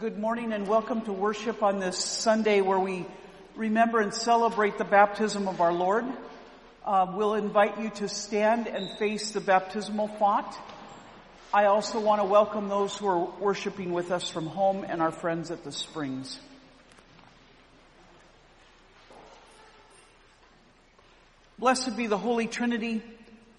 Good 0.00 0.18
morning 0.18 0.54
and 0.54 0.66
welcome 0.66 1.02
to 1.02 1.12
worship 1.12 1.62
on 1.62 1.78
this 1.78 2.02
Sunday 2.02 2.62
where 2.62 2.78
we 2.78 3.04
remember 3.54 4.00
and 4.00 4.14
celebrate 4.14 4.78
the 4.78 4.84
baptism 4.84 5.46
of 5.46 5.60
our 5.60 5.74
Lord. 5.74 6.06
Uh, 6.86 7.12
we'll 7.14 7.34
invite 7.34 7.78
you 7.78 7.90
to 7.90 8.08
stand 8.08 8.66
and 8.66 8.88
face 8.98 9.32
the 9.32 9.42
baptismal 9.42 10.08
font. 10.08 10.46
I 11.52 11.66
also 11.66 12.00
want 12.00 12.22
to 12.22 12.24
welcome 12.24 12.70
those 12.70 12.96
who 12.96 13.08
are 13.08 13.30
worshiping 13.40 13.92
with 13.92 14.10
us 14.10 14.30
from 14.30 14.46
home 14.46 14.86
and 14.88 15.02
our 15.02 15.12
friends 15.12 15.50
at 15.50 15.64
the 15.64 15.70
Springs. 15.70 16.40
Blessed 21.58 21.94
be 21.94 22.06
the 22.06 22.16
Holy 22.16 22.46
Trinity, 22.46 23.02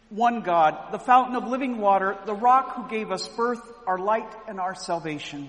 one 0.09 0.41
God, 0.41 0.91
the 0.91 0.97
fountain 0.97 1.35
of 1.35 1.47
living 1.47 1.77
water, 1.77 2.17
the 2.25 2.33
rock 2.33 2.77
who 2.77 2.89
gave 2.89 3.11
us 3.11 3.27
birth, 3.27 3.61
our 3.85 3.99
light, 3.99 4.33
and 4.47 4.59
our 4.59 4.73
salvation. 4.73 5.47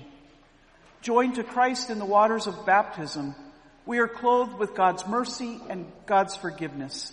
Joined 1.02 1.34
to 1.34 1.42
Christ 1.42 1.90
in 1.90 1.98
the 1.98 2.04
waters 2.04 2.46
of 2.46 2.64
baptism, 2.64 3.34
we 3.86 3.98
are 3.98 4.06
clothed 4.06 4.56
with 4.56 4.76
God's 4.76 5.04
mercy 5.04 5.60
and 5.68 5.90
God's 6.06 6.36
forgiveness. 6.36 7.12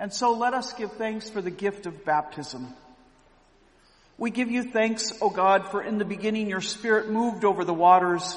And 0.00 0.12
so 0.12 0.32
let 0.32 0.52
us 0.52 0.72
give 0.72 0.92
thanks 0.94 1.30
for 1.30 1.40
the 1.40 1.50
gift 1.52 1.86
of 1.86 2.04
baptism. 2.04 2.74
We 4.18 4.30
give 4.30 4.50
you 4.50 4.64
thanks, 4.64 5.12
O 5.22 5.30
God, 5.30 5.70
for 5.70 5.80
in 5.80 5.98
the 5.98 6.04
beginning 6.04 6.48
your 6.48 6.60
spirit 6.60 7.08
moved 7.08 7.44
over 7.44 7.64
the 7.64 7.72
waters, 7.72 8.36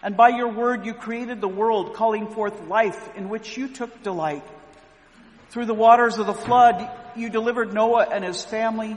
and 0.00 0.16
by 0.16 0.28
your 0.28 0.52
word 0.52 0.86
you 0.86 0.94
created 0.94 1.40
the 1.40 1.48
world, 1.48 1.94
calling 1.94 2.28
forth 2.28 2.68
life 2.68 3.10
in 3.16 3.30
which 3.30 3.56
you 3.56 3.66
took 3.66 4.04
delight. 4.04 4.46
Through 5.48 5.66
the 5.66 5.74
waters 5.74 6.18
of 6.18 6.26
the 6.26 6.34
flood, 6.34 6.88
you 7.16 7.30
delivered 7.30 7.74
Noah 7.74 8.06
and 8.12 8.22
his 8.22 8.44
family. 8.44 8.96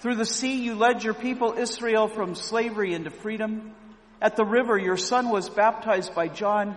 Through 0.00 0.16
the 0.16 0.24
sea, 0.24 0.56
you 0.60 0.74
led 0.74 1.04
your 1.04 1.14
people 1.14 1.54
Israel 1.56 2.08
from 2.08 2.34
slavery 2.34 2.94
into 2.94 3.10
freedom. 3.10 3.72
At 4.20 4.36
the 4.36 4.44
river, 4.44 4.78
your 4.78 4.96
son 4.96 5.28
was 5.28 5.48
baptized 5.48 6.14
by 6.14 6.28
John 6.28 6.76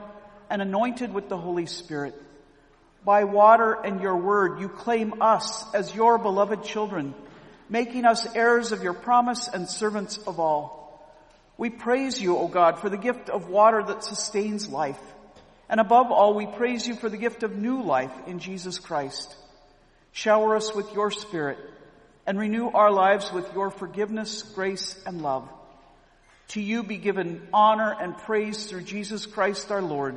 and 0.50 0.61
anointed 0.61 1.13
with 1.13 1.29
the 1.29 1.38
Holy 1.38 1.66
Spirit. 1.66 2.22
By 3.05 3.23
water 3.23 3.73
and 3.73 4.01
your 4.01 4.17
word, 4.17 4.59
you 4.59 4.67
claim 4.67 5.22
us 5.22 5.63
as 5.73 5.95
your 5.95 6.17
beloved 6.17 6.63
children, 6.63 7.13
making 7.69 8.05
us 8.05 8.35
heirs 8.35 8.72
of 8.72 8.83
your 8.83 8.94
promise 8.94 9.47
and 9.47 9.69
servants 9.69 10.17
of 10.17 10.39
all. 10.39 10.79
We 11.57 11.69
praise 11.69 12.19
you, 12.22 12.38
O 12.38 12.47
God, 12.47 12.79
for 12.79 12.89
the 12.89 12.97
gift 12.97 13.29
of 13.29 13.50
water 13.50 13.83
that 13.83 14.03
sustains 14.03 14.67
life. 14.67 15.00
And 15.69 15.79
above 15.79 16.11
all, 16.11 16.33
we 16.33 16.45
praise 16.45 16.88
you 16.88 16.95
for 16.95 17.09
the 17.09 17.17
gift 17.17 17.44
of 17.44 17.56
new 17.56 17.83
life 17.83 18.13
in 18.27 18.39
Jesus 18.39 18.79
Christ. 18.79 19.35
Shower 20.11 20.56
us 20.56 20.73
with 20.73 20.94
your 20.94 21.11
spirit 21.11 21.57
and 22.25 22.39
renew 22.39 22.69
our 22.69 22.91
lives 22.91 23.31
with 23.31 23.53
your 23.53 23.69
forgiveness, 23.69 24.41
grace, 24.41 24.95
and 25.06 25.21
love. 25.21 25.47
To 26.50 26.62
you 26.62 26.84
be 26.84 26.98
given 26.98 27.48
honor 27.54 27.96
and 28.00 28.18
praise 28.18 28.66
through 28.66 28.82
Jesus 28.82 29.26
Christ 29.26 29.72
our 29.72 29.82
Lord, 29.82 30.16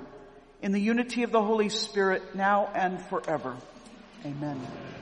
in 0.63 0.73
the 0.73 0.81
unity 0.81 1.25
of 1.25 1.33
the 1.33 1.43
Holy 1.43 1.69
Spirit, 1.69 2.35
now 2.35 2.71
and 2.75 3.01
forever. 3.03 3.55
Amen. 4.25 4.61
The 4.61 5.02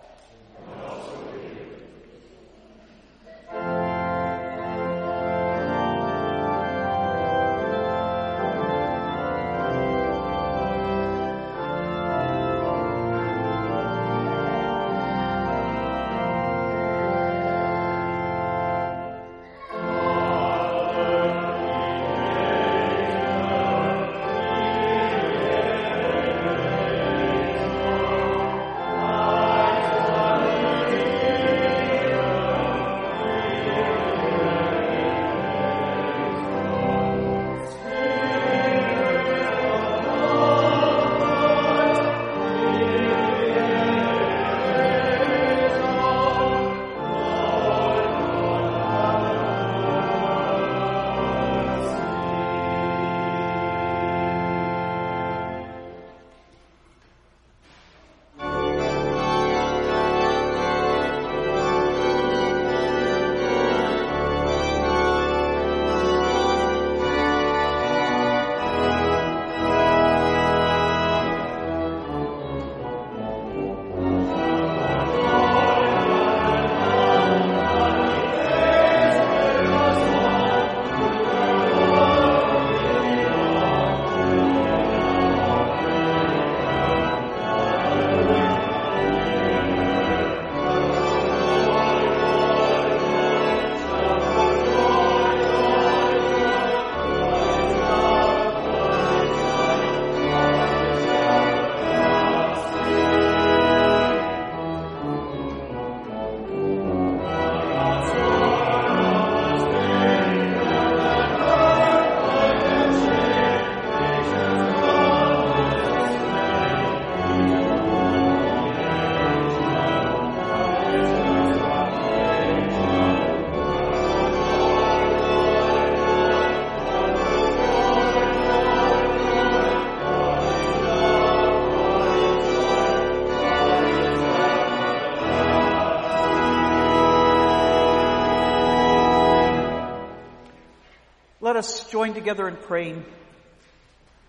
Join 142.01 142.15
together 142.15 142.47
in 142.47 142.55
praying. 142.55 143.05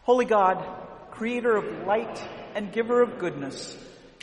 Holy 0.02 0.26
God, 0.26 0.62
creator 1.10 1.56
of 1.56 1.86
light 1.86 2.22
and 2.54 2.70
giver 2.70 3.00
of 3.00 3.18
goodness, 3.18 3.74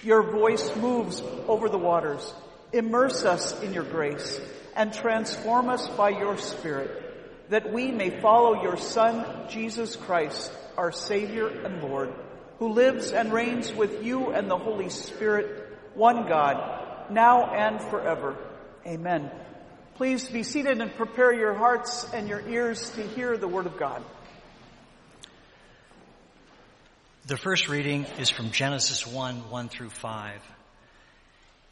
your 0.04 0.22
voice 0.22 0.76
moves 0.76 1.24
over 1.48 1.68
the 1.68 1.80
waters. 1.80 2.32
Immerse 2.74 3.26
us 3.26 3.60
in 3.64 3.74
your 3.74 3.86
grace 3.86 4.40
and 4.76 4.94
transform 4.94 5.68
us 5.68 5.90
by 5.90 6.10
your 6.10 6.38
Spirit, 6.38 7.50
that 7.50 7.74
we 7.74 7.92
may 7.92 8.22
follow 8.22 8.62
your 8.62 8.78
Son, 8.78 9.26
Jesus 9.50 9.96
Christ, 9.96 10.52
our 10.78 10.92
Savior 10.92 11.48
and 11.48 11.82
Lord, 11.82 12.14
who 12.60 12.74
lives 12.74 13.14
and 13.14 13.34
reigns 13.34 13.74
with 13.74 14.06
you 14.06 14.30
and 14.30 14.48
the 14.48 14.60
Holy 14.60 14.92
Spirit, 14.92 15.76
one 15.96 16.28
God, 16.28 17.10
now 17.10 17.52
and 17.52 17.82
forever. 17.82 18.38
Amen. 18.86 19.32
Please 20.00 20.30
be 20.30 20.44
seated 20.44 20.80
and 20.80 20.96
prepare 20.96 21.34
your 21.34 21.54
hearts 21.54 22.10
and 22.14 22.30
your 22.30 22.40
ears 22.48 22.90
to 22.92 23.02
hear 23.02 23.36
the 23.36 23.50
Word 23.50 23.66
of 23.66 23.78
God. 23.78 24.02
The 27.28 27.36
first 27.36 27.68
reading 27.68 28.06
is 28.18 28.30
from 28.30 28.52
Genesis 28.52 29.06
1, 29.06 29.50
1 29.50 29.68
through 29.68 29.90
5. 29.90 30.42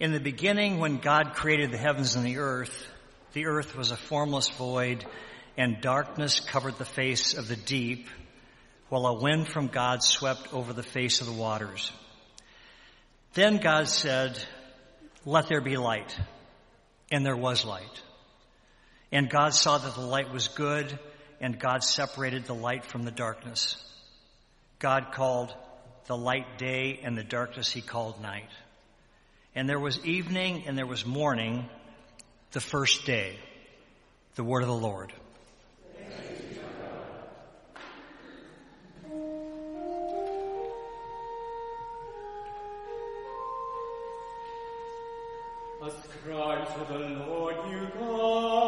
In 0.02 0.12
the 0.12 0.20
beginning, 0.20 0.78
when 0.80 0.98
God 0.98 1.36
created 1.36 1.72
the 1.72 1.78
heavens 1.78 2.18
and 2.18 2.26
the 2.26 2.40
earth, 2.40 2.86
the 3.32 3.46
earth 3.46 3.78
was 3.78 3.92
a 3.92 3.96
formless 3.96 4.50
void 4.50 5.06
and 5.56 5.80
darkness 5.80 6.42
covered 6.42 6.78
the 6.78 6.84
face 6.84 7.34
of 7.34 7.48
the 7.48 7.56
deep 7.56 8.10
while 8.90 9.06
a 9.06 9.22
wind 9.22 9.48
from 9.48 9.68
God 9.68 10.04
swept 10.04 10.54
over 10.54 10.74
the 10.74 10.84
face 10.84 11.22
of 11.22 11.28
the 11.28 11.34
waters. 11.34 11.94
Then 13.36 13.60
God 13.60 13.88
said, 13.88 14.38
let 15.24 15.48
there 15.48 15.62
be 15.62 15.78
light. 15.78 16.14
And 17.10 17.26
there 17.26 17.38
was 17.38 17.64
light. 17.64 18.02
And 19.12 19.30
God 19.30 19.54
saw 19.54 19.78
that 19.78 19.96
the 19.96 20.02
light 20.02 20.32
was 20.32 20.50
good, 20.50 21.00
and 21.40 21.60
God 21.60 21.84
separated 21.84 22.46
the 22.46 22.56
light 22.56 22.86
from 22.86 23.04
the 23.04 23.12
darkness. 23.12 23.78
God 24.80 25.12
called 25.14 25.54
the 26.08 26.18
light 26.18 26.58
day, 26.58 27.00
and 27.04 27.18
the 27.18 27.24
darkness 27.24 27.72
he 27.72 27.82
called 27.82 28.22
night. 28.22 28.50
And 29.58 29.68
there 29.68 29.80
was 29.80 30.06
evening 30.06 30.66
and 30.68 30.78
there 30.78 30.86
was 30.86 31.04
morning 31.04 31.68
the 32.52 32.60
first 32.60 33.08
day. 33.08 33.40
The 34.36 34.44
word 34.44 34.62
of 34.62 34.68
the 34.68 34.76
Lord. 34.76 35.12
Ascribe 45.82 46.68
to 46.68 46.94
the 46.94 47.00
Lord, 47.00 47.56
you 47.72 47.88
gods. 47.98 48.67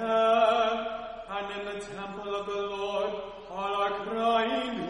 And 0.00 1.46
in 1.58 1.64
the 1.66 1.84
temple 1.84 2.34
of 2.34 2.46
the 2.46 2.52
Lord 2.52 3.10
all 3.50 3.74
are 3.82 3.90
crying 4.06 4.81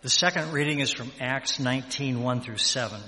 The 0.00 0.08
second 0.08 0.52
reading 0.52 0.78
is 0.78 0.92
from 0.92 1.10
Acts 1.18 1.58
19, 1.58 2.22
1 2.22 2.40
through 2.42 2.58
7. 2.58 3.00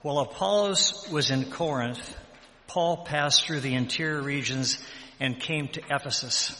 While 0.00 0.20
Apollos 0.20 1.06
was 1.12 1.30
in 1.30 1.50
Corinth, 1.50 2.16
Paul 2.66 3.04
passed 3.04 3.44
through 3.44 3.60
the 3.60 3.74
interior 3.74 4.22
regions 4.22 4.78
and 5.20 5.38
came 5.38 5.68
to 5.68 5.82
Ephesus, 5.90 6.56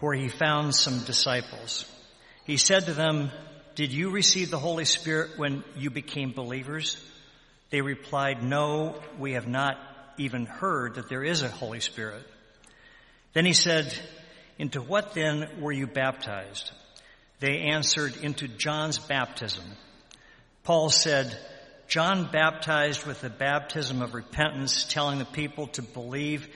where 0.00 0.14
he 0.14 0.30
found 0.30 0.74
some 0.74 1.04
disciples. 1.04 1.84
He 2.46 2.56
said 2.56 2.86
to 2.86 2.94
them, 2.94 3.30
Did 3.74 3.92
you 3.92 4.08
receive 4.08 4.50
the 4.50 4.58
Holy 4.58 4.86
Spirit 4.86 5.32
when 5.36 5.62
you 5.76 5.90
became 5.90 6.32
believers? 6.32 6.96
They 7.68 7.82
replied, 7.82 8.42
No, 8.42 9.02
we 9.18 9.34
have 9.34 9.46
not 9.46 9.76
even 10.16 10.46
heard 10.46 10.94
that 10.94 11.10
there 11.10 11.24
is 11.24 11.42
a 11.42 11.48
Holy 11.50 11.80
Spirit. 11.80 12.26
Then 13.34 13.44
he 13.44 13.52
said, 13.52 13.94
Into 14.58 14.80
what 14.80 15.12
then 15.12 15.60
were 15.60 15.72
you 15.72 15.86
baptized? 15.86 16.70
They 17.44 17.58
answered, 17.58 18.16
Into 18.22 18.48
John's 18.48 18.98
baptism. 18.98 19.64
Paul 20.62 20.88
said, 20.88 21.38
John 21.88 22.30
baptized 22.32 23.06
with 23.06 23.20
the 23.20 23.28
baptism 23.28 24.00
of 24.00 24.14
repentance, 24.14 24.84
telling 24.84 25.18
the 25.18 25.26
people 25.26 25.66
to 25.66 25.82
believe 25.82 26.48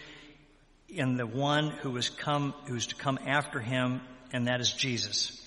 in 0.89 1.19
the 1.19 1.27
one 1.27 1.73
who 1.83 1.91
was 1.91 2.09
come, 2.09 2.55
who's 2.69 2.87
to 2.87 2.95
come 2.95 3.19
after 3.27 3.61
him, 3.61 4.01
and 4.33 4.47
that 4.47 4.63
is 4.63 4.73
Jesus. 4.73 5.39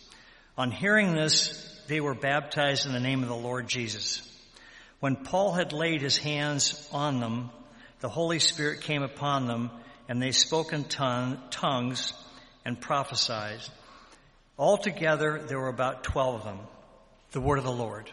On 0.59 0.69
hearing 0.69 1.15
this, 1.15 1.81
they 1.87 2.01
were 2.01 2.13
baptized 2.13 2.85
in 2.85 2.93
the 2.93 2.99
name 2.99 3.23
of 3.23 3.29
the 3.29 3.35
Lord 3.35 3.67
Jesus. 3.67 4.21
When 4.99 5.15
Paul 5.15 5.53
had 5.53 5.73
laid 5.73 6.03
his 6.03 6.19
hands 6.19 6.87
on 6.91 7.19
them, 7.19 7.49
the 7.99 8.09
Holy 8.09 8.37
Spirit 8.37 8.81
came 8.81 9.01
upon 9.01 9.47
them, 9.47 9.71
and 10.07 10.21
they 10.21 10.33
spoke 10.33 10.71
in 10.71 10.83
tongues 10.83 12.13
and 12.63 12.79
prophesied. 12.79 13.61
Altogether, 14.57 15.39
there 15.39 15.59
were 15.59 15.69
about 15.69 16.03
12 16.03 16.35
of 16.35 16.43
them. 16.43 16.59
The 17.31 17.41
word 17.41 17.57
of 17.57 17.63
the 17.63 17.71
Lord. 17.71 18.09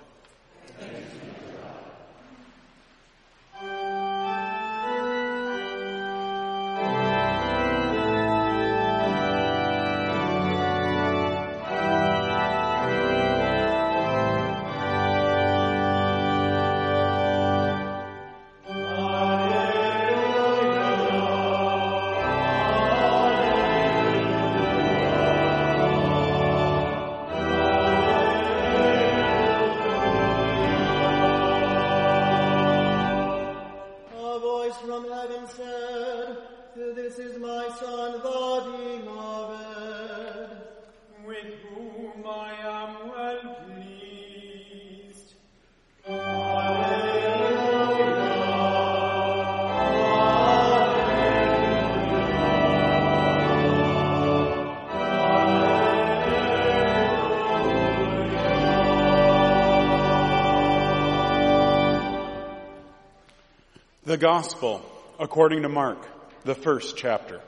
The 64.09 64.17
Gospel 64.17 64.81
according 65.21 65.65
to 65.65 65.69
Mark, 65.69 65.99
the 66.43 66.55
first 66.55 66.97
chapter. 66.97 67.43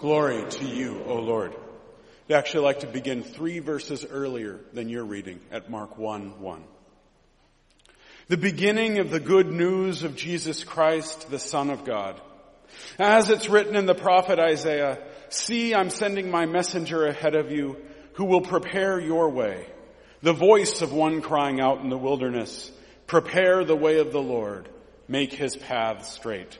Glory 0.00 0.44
to 0.46 0.66
you, 0.66 1.02
O 1.06 1.14
Lord. 1.14 1.54
I'd 2.28 2.34
actually 2.34 2.64
like 2.64 2.80
to 2.80 2.86
begin 2.86 3.22
three 3.22 3.60
verses 3.60 4.04
earlier 4.04 4.60
than 4.74 4.90
you're 4.90 5.06
reading 5.06 5.40
at 5.50 5.70
Mark 5.70 5.96
1 5.96 6.42
1. 6.42 6.64
The 8.26 8.36
beginning 8.36 8.98
of 8.98 9.08
the 9.08 9.18
good 9.18 9.50
news 9.50 10.02
of 10.02 10.14
Jesus 10.14 10.62
Christ, 10.62 11.30
the 11.30 11.38
Son 11.38 11.70
of 11.70 11.86
God. 11.86 12.20
As 12.98 13.30
it's 13.30 13.48
written 13.48 13.74
in 13.74 13.86
the 13.86 13.94
prophet 13.94 14.38
Isaiah, 14.38 14.98
see, 15.30 15.74
I'm 15.74 15.88
sending 15.88 16.30
my 16.30 16.44
messenger 16.44 17.06
ahead 17.06 17.34
of 17.34 17.50
you 17.50 17.78
who 18.12 18.26
will 18.26 18.42
prepare 18.42 19.00
your 19.00 19.30
way. 19.30 19.64
The 20.20 20.34
voice 20.34 20.82
of 20.82 20.92
one 20.92 21.22
crying 21.22 21.62
out 21.62 21.80
in 21.80 21.88
the 21.88 21.96
wilderness, 21.96 22.70
prepare 23.06 23.64
the 23.64 23.74
way 23.74 24.00
of 24.00 24.12
the 24.12 24.20
Lord 24.20 24.68
make 25.08 25.32
his 25.32 25.56
path 25.56 26.06
straight. 26.06 26.58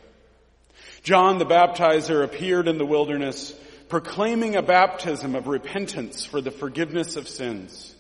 John 1.03 1.39
the 1.39 1.47
baptizer 1.47 2.25
appeared 2.25 2.67
in 2.67 2.79
the 2.79 2.87
wilderness 2.87 3.55
proclaiming 3.89 4.57
a 4.57 4.63
baptism 4.63 5.35
of 5.35 5.47
repentance 5.47 6.25
for 6.25 6.41
the 6.41 6.51
forgiveness 6.51 7.17
of 7.17 7.29
sins. 7.29 7.95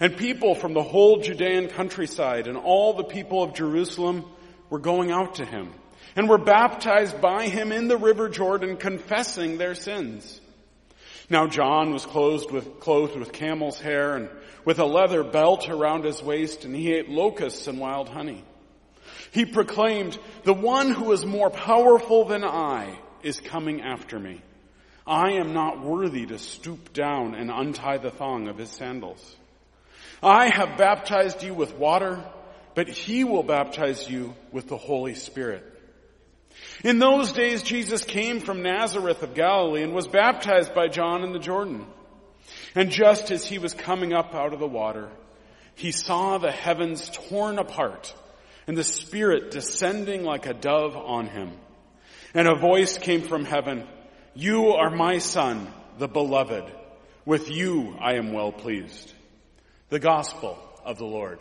And 0.00 0.16
people 0.16 0.54
from 0.54 0.74
the 0.74 0.82
whole 0.82 1.20
Judean 1.20 1.68
countryside 1.68 2.46
and 2.46 2.56
all 2.56 2.94
the 2.94 3.04
people 3.04 3.42
of 3.42 3.54
Jerusalem 3.54 4.24
were 4.70 4.78
going 4.78 5.10
out 5.10 5.36
to 5.36 5.44
him 5.44 5.72
and 6.16 6.28
were 6.28 6.38
baptized 6.38 7.20
by 7.20 7.48
him 7.48 7.72
in 7.72 7.88
the 7.88 7.96
river 7.96 8.28
Jordan 8.28 8.76
confessing 8.76 9.58
their 9.58 9.74
sins. 9.74 10.40
Now 11.30 11.46
John 11.46 11.92
was 11.92 12.04
clothed 12.04 12.50
with, 12.50 12.80
clothed 12.80 13.16
with 13.16 13.32
camel's 13.32 13.80
hair 13.80 14.16
and 14.16 14.28
with 14.64 14.78
a 14.78 14.84
leather 14.84 15.24
belt 15.24 15.68
around 15.68 16.04
his 16.04 16.22
waist 16.22 16.64
and 16.64 16.74
he 16.74 16.92
ate 16.92 17.08
locusts 17.08 17.66
and 17.66 17.78
wild 17.78 18.08
honey. 18.08 18.44
He 19.34 19.44
proclaimed, 19.44 20.16
the 20.44 20.54
one 20.54 20.92
who 20.92 21.10
is 21.10 21.26
more 21.26 21.50
powerful 21.50 22.24
than 22.24 22.44
I 22.44 22.96
is 23.24 23.40
coming 23.40 23.80
after 23.80 24.16
me. 24.16 24.40
I 25.04 25.32
am 25.32 25.52
not 25.52 25.82
worthy 25.82 26.24
to 26.26 26.38
stoop 26.38 26.92
down 26.92 27.34
and 27.34 27.50
untie 27.50 27.98
the 27.98 28.12
thong 28.12 28.46
of 28.46 28.58
his 28.58 28.70
sandals. 28.70 29.36
I 30.22 30.54
have 30.54 30.78
baptized 30.78 31.42
you 31.42 31.52
with 31.52 31.74
water, 31.74 32.24
but 32.76 32.88
he 32.88 33.24
will 33.24 33.42
baptize 33.42 34.08
you 34.08 34.36
with 34.52 34.68
the 34.68 34.76
Holy 34.76 35.16
Spirit. 35.16 35.64
In 36.84 37.00
those 37.00 37.32
days, 37.32 37.64
Jesus 37.64 38.04
came 38.04 38.38
from 38.38 38.62
Nazareth 38.62 39.24
of 39.24 39.34
Galilee 39.34 39.82
and 39.82 39.92
was 39.92 40.06
baptized 40.06 40.76
by 40.76 40.86
John 40.86 41.24
in 41.24 41.32
the 41.32 41.40
Jordan. 41.40 41.88
And 42.76 42.88
just 42.88 43.32
as 43.32 43.44
he 43.44 43.58
was 43.58 43.74
coming 43.74 44.12
up 44.12 44.32
out 44.32 44.52
of 44.52 44.60
the 44.60 44.68
water, 44.68 45.10
he 45.74 45.90
saw 45.90 46.38
the 46.38 46.52
heavens 46.52 47.10
torn 47.28 47.58
apart 47.58 48.14
and 48.66 48.76
the 48.76 48.84
Spirit 48.84 49.50
descending 49.50 50.24
like 50.24 50.46
a 50.46 50.54
dove 50.54 50.96
on 50.96 51.26
him. 51.26 51.52
And 52.32 52.48
a 52.48 52.54
voice 52.54 52.98
came 52.98 53.22
from 53.22 53.44
heaven, 53.44 53.86
You 54.34 54.72
are 54.72 54.90
my 54.90 55.18
Son, 55.18 55.68
the 55.98 56.08
beloved. 56.08 56.64
With 57.24 57.50
you 57.50 57.96
I 58.00 58.14
am 58.14 58.32
well 58.32 58.52
pleased. 58.52 59.12
The 59.88 59.98
Gospel 59.98 60.58
of 60.84 60.98
the 60.98 61.06
Lord. 61.06 61.40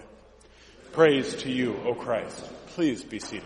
Praise 0.91 1.35
to 1.37 1.51
you, 1.51 1.75
O 1.85 1.93
Christ. 1.93 2.41
Please 2.67 3.03
be 3.03 3.19
seated. 3.19 3.43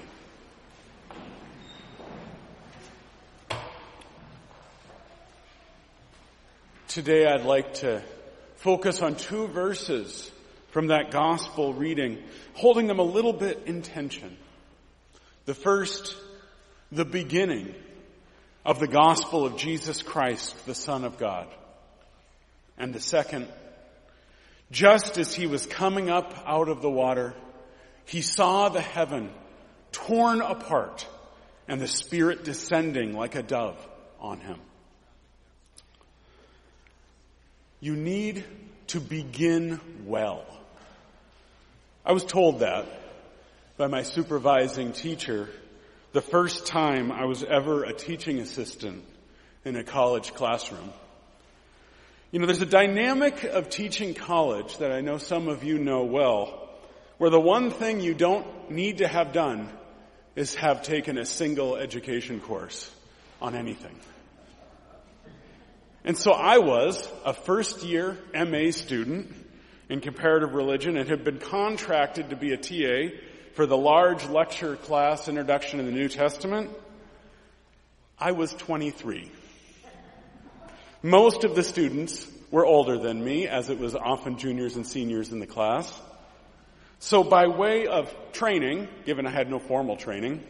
Today 6.89 7.25
I'd 7.25 7.45
like 7.45 7.75
to 7.75 8.01
focus 8.57 9.01
on 9.01 9.15
two 9.15 9.47
verses 9.47 10.31
from 10.77 10.89
that 10.89 11.09
gospel 11.09 11.73
reading, 11.73 12.21
holding 12.53 12.85
them 12.85 12.99
a 12.99 13.03
little 13.03 13.33
bit 13.33 13.63
in 13.65 13.81
tension. 13.81 14.37
The 15.45 15.55
first, 15.55 16.15
the 16.91 17.03
beginning 17.03 17.73
of 18.63 18.79
the 18.79 18.87
gospel 18.87 19.43
of 19.43 19.57
Jesus 19.57 20.03
Christ, 20.03 20.67
the 20.67 20.75
Son 20.75 21.03
of 21.03 21.17
God. 21.17 21.47
And 22.77 22.93
the 22.93 22.99
second, 22.99 23.47
just 24.69 25.17
as 25.17 25.33
he 25.33 25.47
was 25.47 25.65
coming 25.65 26.11
up 26.11 26.43
out 26.45 26.69
of 26.69 26.83
the 26.83 26.91
water, 26.91 27.33
he 28.05 28.21
saw 28.21 28.69
the 28.69 28.79
heaven 28.79 29.31
torn 29.91 30.41
apart 30.41 31.07
and 31.67 31.81
the 31.81 31.87
Spirit 31.87 32.43
descending 32.43 33.13
like 33.13 33.33
a 33.33 33.41
dove 33.41 33.79
on 34.19 34.41
him. 34.41 34.59
You 37.79 37.95
need 37.95 38.43
to 38.89 38.99
begin 38.99 39.79
well. 40.05 40.45
I 42.07 42.13
was 42.13 42.23
told 42.23 42.59
that 42.59 42.85
by 43.75 43.87
my 43.87 44.03
supervising 44.03 44.93
teacher 44.93 45.49
the 46.13 46.21
first 46.21 46.65
time 46.65 47.11
I 47.11 47.25
was 47.25 47.43
ever 47.43 47.83
a 47.83 47.91
teaching 47.91 48.39
assistant 48.39 49.03
in 49.65 49.75
a 49.75 49.83
college 49.83 50.33
classroom. 50.33 50.89
You 52.31 52.39
know, 52.39 52.45
there's 52.45 52.61
a 52.61 52.65
dynamic 52.65 53.43
of 53.43 53.67
teaching 53.67 54.13
college 54.13 54.77
that 54.77 54.89
I 54.89 55.01
know 55.01 55.17
some 55.17 55.49
of 55.49 55.65
you 55.65 55.79
know 55.79 56.05
well, 56.05 56.69
where 57.17 57.29
the 57.29 57.41
one 57.41 57.71
thing 57.71 57.99
you 57.99 58.13
don't 58.13 58.71
need 58.71 58.99
to 58.99 59.07
have 59.09 59.33
done 59.33 59.67
is 60.37 60.55
have 60.55 60.83
taken 60.83 61.17
a 61.17 61.25
single 61.25 61.75
education 61.75 62.39
course 62.39 62.89
on 63.41 63.53
anything. 63.53 63.99
And 66.05 66.17
so 66.17 66.31
I 66.31 66.59
was 66.59 67.11
a 67.25 67.33
first 67.33 67.83
year 67.83 68.17
MA 68.33 68.71
student 68.71 69.46
in 69.89 70.01
comparative 70.01 70.53
religion 70.53 70.97
and 70.97 71.09
had 71.09 71.23
been 71.23 71.39
contracted 71.39 72.29
to 72.29 72.35
be 72.35 72.53
a 72.53 72.57
TA 72.57 73.15
for 73.53 73.65
the 73.65 73.77
large 73.77 74.25
lecture 74.25 74.75
class 74.75 75.27
introduction 75.27 75.79
in 75.79 75.85
the 75.85 75.91
New 75.91 76.09
Testament. 76.09 76.69
I 78.19 78.31
was 78.31 78.53
23. 78.53 79.31
Most 81.01 81.43
of 81.43 81.55
the 81.55 81.63
students 81.63 82.27
were 82.51 82.65
older 82.65 82.97
than 82.97 83.23
me, 83.23 83.47
as 83.47 83.69
it 83.69 83.79
was 83.79 83.95
often 83.95 84.37
juniors 84.37 84.75
and 84.75 84.85
seniors 84.85 85.31
in 85.31 85.39
the 85.39 85.47
class. 85.47 85.91
So 86.99 87.23
by 87.23 87.47
way 87.47 87.87
of 87.87 88.13
training, 88.33 88.87
given 89.05 89.27
I 89.27 89.29
had 89.29 89.49
no 89.49 89.59
formal 89.59 89.97
training, 89.97 90.43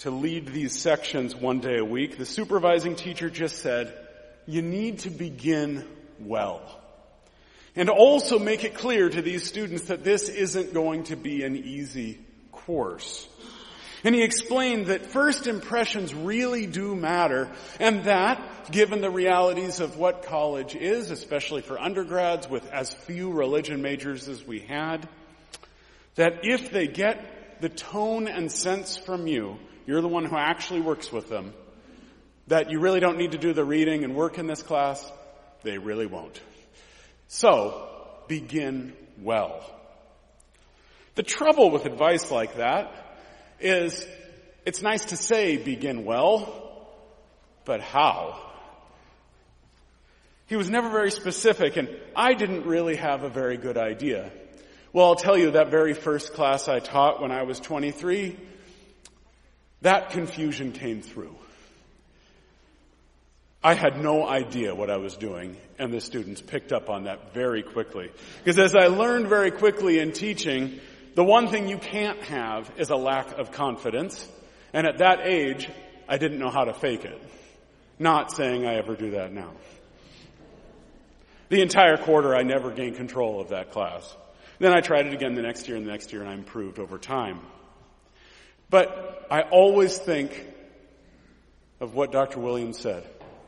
to 0.00 0.10
lead 0.10 0.48
these 0.48 0.78
sections 0.78 1.34
one 1.34 1.60
day 1.60 1.78
a 1.78 1.84
week, 1.84 2.18
the 2.18 2.26
supervising 2.26 2.96
teacher 2.96 3.30
just 3.30 3.58
said, 3.58 3.94
you 4.46 4.62
need 4.62 5.00
to 5.00 5.10
begin 5.10 5.86
well. 6.18 6.80
And 7.76 7.90
also 7.90 8.38
make 8.38 8.64
it 8.64 8.74
clear 8.74 9.08
to 9.08 9.20
these 9.20 9.44
students 9.44 9.84
that 9.84 10.04
this 10.04 10.28
isn't 10.28 10.72
going 10.72 11.04
to 11.04 11.16
be 11.16 11.42
an 11.42 11.56
easy 11.56 12.20
course. 12.52 13.28
And 14.04 14.14
he 14.14 14.22
explained 14.22 14.86
that 14.86 15.06
first 15.06 15.46
impressions 15.46 16.14
really 16.14 16.66
do 16.66 16.94
matter 16.94 17.50
and 17.80 18.04
that, 18.04 18.70
given 18.70 19.00
the 19.00 19.10
realities 19.10 19.80
of 19.80 19.96
what 19.96 20.24
college 20.24 20.76
is, 20.76 21.10
especially 21.10 21.62
for 21.62 21.80
undergrads 21.80 22.48
with 22.48 22.70
as 22.70 22.92
few 22.92 23.32
religion 23.32 23.80
majors 23.80 24.28
as 24.28 24.46
we 24.46 24.60
had, 24.60 25.08
that 26.16 26.40
if 26.42 26.70
they 26.70 26.86
get 26.86 27.62
the 27.62 27.70
tone 27.70 28.28
and 28.28 28.52
sense 28.52 28.98
from 28.98 29.26
you, 29.26 29.56
you're 29.86 30.02
the 30.02 30.08
one 30.08 30.26
who 30.26 30.36
actually 30.36 30.82
works 30.82 31.10
with 31.10 31.30
them, 31.30 31.54
that 32.48 32.70
you 32.70 32.80
really 32.80 33.00
don't 33.00 33.16
need 33.16 33.32
to 33.32 33.38
do 33.38 33.54
the 33.54 33.64
reading 33.64 34.04
and 34.04 34.14
work 34.14 34.38
in 34.38 34.46
this 34.46 34.62
class, 34.62 35.10
they 35.62 35.78
really 35.78 36.06
won't. 36.06 36.38
So, 37.34 37.88
begin 38.28 38.92
well. 39.20 39.68
The 41.16 41.24
trouble 41.24 41.72
with 41.72 41.84
advice 41.84 42.30
like 42.30 42.58
that 42.58 42.94
is 43.58 44.06
it's 44.64 44.82
nice 44.82 45.06
to 45.06 45.16
say 45.16 45.56
begin 45.56 46.04
well, 46.04 46.86
but 47.64 47.80
how? 47.80 48.40
He 50.46 50.54
was 50.54 50.70
never 50.70 50.88
very 50.90 51.10
specific 51.10 51.76
and 51.76 51.88
I 52.14 52.34
didn't 52.34 52.66
really 52.66 52.94
have 52.94 53.24
a 53.24 53.28
very 53.28 53.56
good 53.56 53.78
idea. 53.78 54.30
Well, 54.92 55.06
I'll 55.06 55.16
tell 55.16 55.36
you 55.36 55.50
that 55.50 55.72
very 55.72 55.94
first 55.94 56.34
class 56.34 56.68
I 56.68 56.78
taught 56.78 57.20
when 57.20 57.32
I 57.32 57.42
was 57.42 57.58
23, 57.58 58.36
that 59.82 60.10
confusion 60.10 60.70
came 60.70 61.02
through. 61.02 61.34
I 63.66 63.72
had 63.72 63.98
no 63.98 64.28
idea 64.28 64.74
what 64.74 64.90
I 64.90 64.98
was 64.98 65.16
doing, 65.16 65.56
and 65.78 65.90
the 65.90 66.02
students 66.02 66.42
picked 66.42 66.70
up 66.70 66.90
on 66.90 67.04
that 67.04 67.32
very 67.32 67.62
quickly. 67.62 68.10
Because 68.44 68.58
as 68.58 68.76
I 68.76 68.88
learned 68.88 69.28
very 69.28 69.50
quickly 69.50 70.00
in 70.00 70.12
teaching, 70.12 70.80
the 71.14 71.24
one 71.24 71.48
thing 71.48 71.66
you 71.66 71.78
can't 71.78 72.22
have 72.24 72.70
is 72.76 72.90
a 72.90 72.96
lack 72.96 73.38
of 73.38 73.52
confidence. 73.52 74.28
And 74.74 74.86
at 74.86 74.98
that 74.98 75.20
age, 75.26 75.70
I 76.06 76.18
didn't 76.18 76.40
know 76.40 76.50
how 76.50 76.64
to 76.64 76.74
fake 76.74 77.06
it. 77.06 77.18
Not 77.98 78.32
saying 78.32 78.66
I 78.66 78.74
ever 78.74 78.96
do 78.96 79.12
that 79.12 79.32
now. 79.32 79.52
The 81.48 81.62
entire 81.62 81.96
quarter, 81.96 82.36
I 82.36 82.42
never 82.42 82.70
gained 82.70 82.96
control 82.96 83.40
of 83.40 83.48
that 83.48 83.70
class. 83.70 84.14
Then 84.58 84.76
I 84.76 84.80
tried 84.80 85.06
it 85.06 85.14
again 85.14 85.36
the 85.36 85.42
next 85.42 85.68
year 85.68 85.78
and 85.78 85.86
the 85.86 85.90
next 85.90 86.12
year, 86.12 86.20
and 86.20 86.30
I 86.30 86.34
improved 86.34 86.78
over 86.78 86.98
time. 86.98 87.40
But 88.68 89.26
I 89.30 89.40
always 89.40 89.96
think 89.96 90.52
of 91.80 91.94
what 91.94 92.12
Dr. 92.12 92.40
Williams 92.40 92.78
said. 92.78 93.04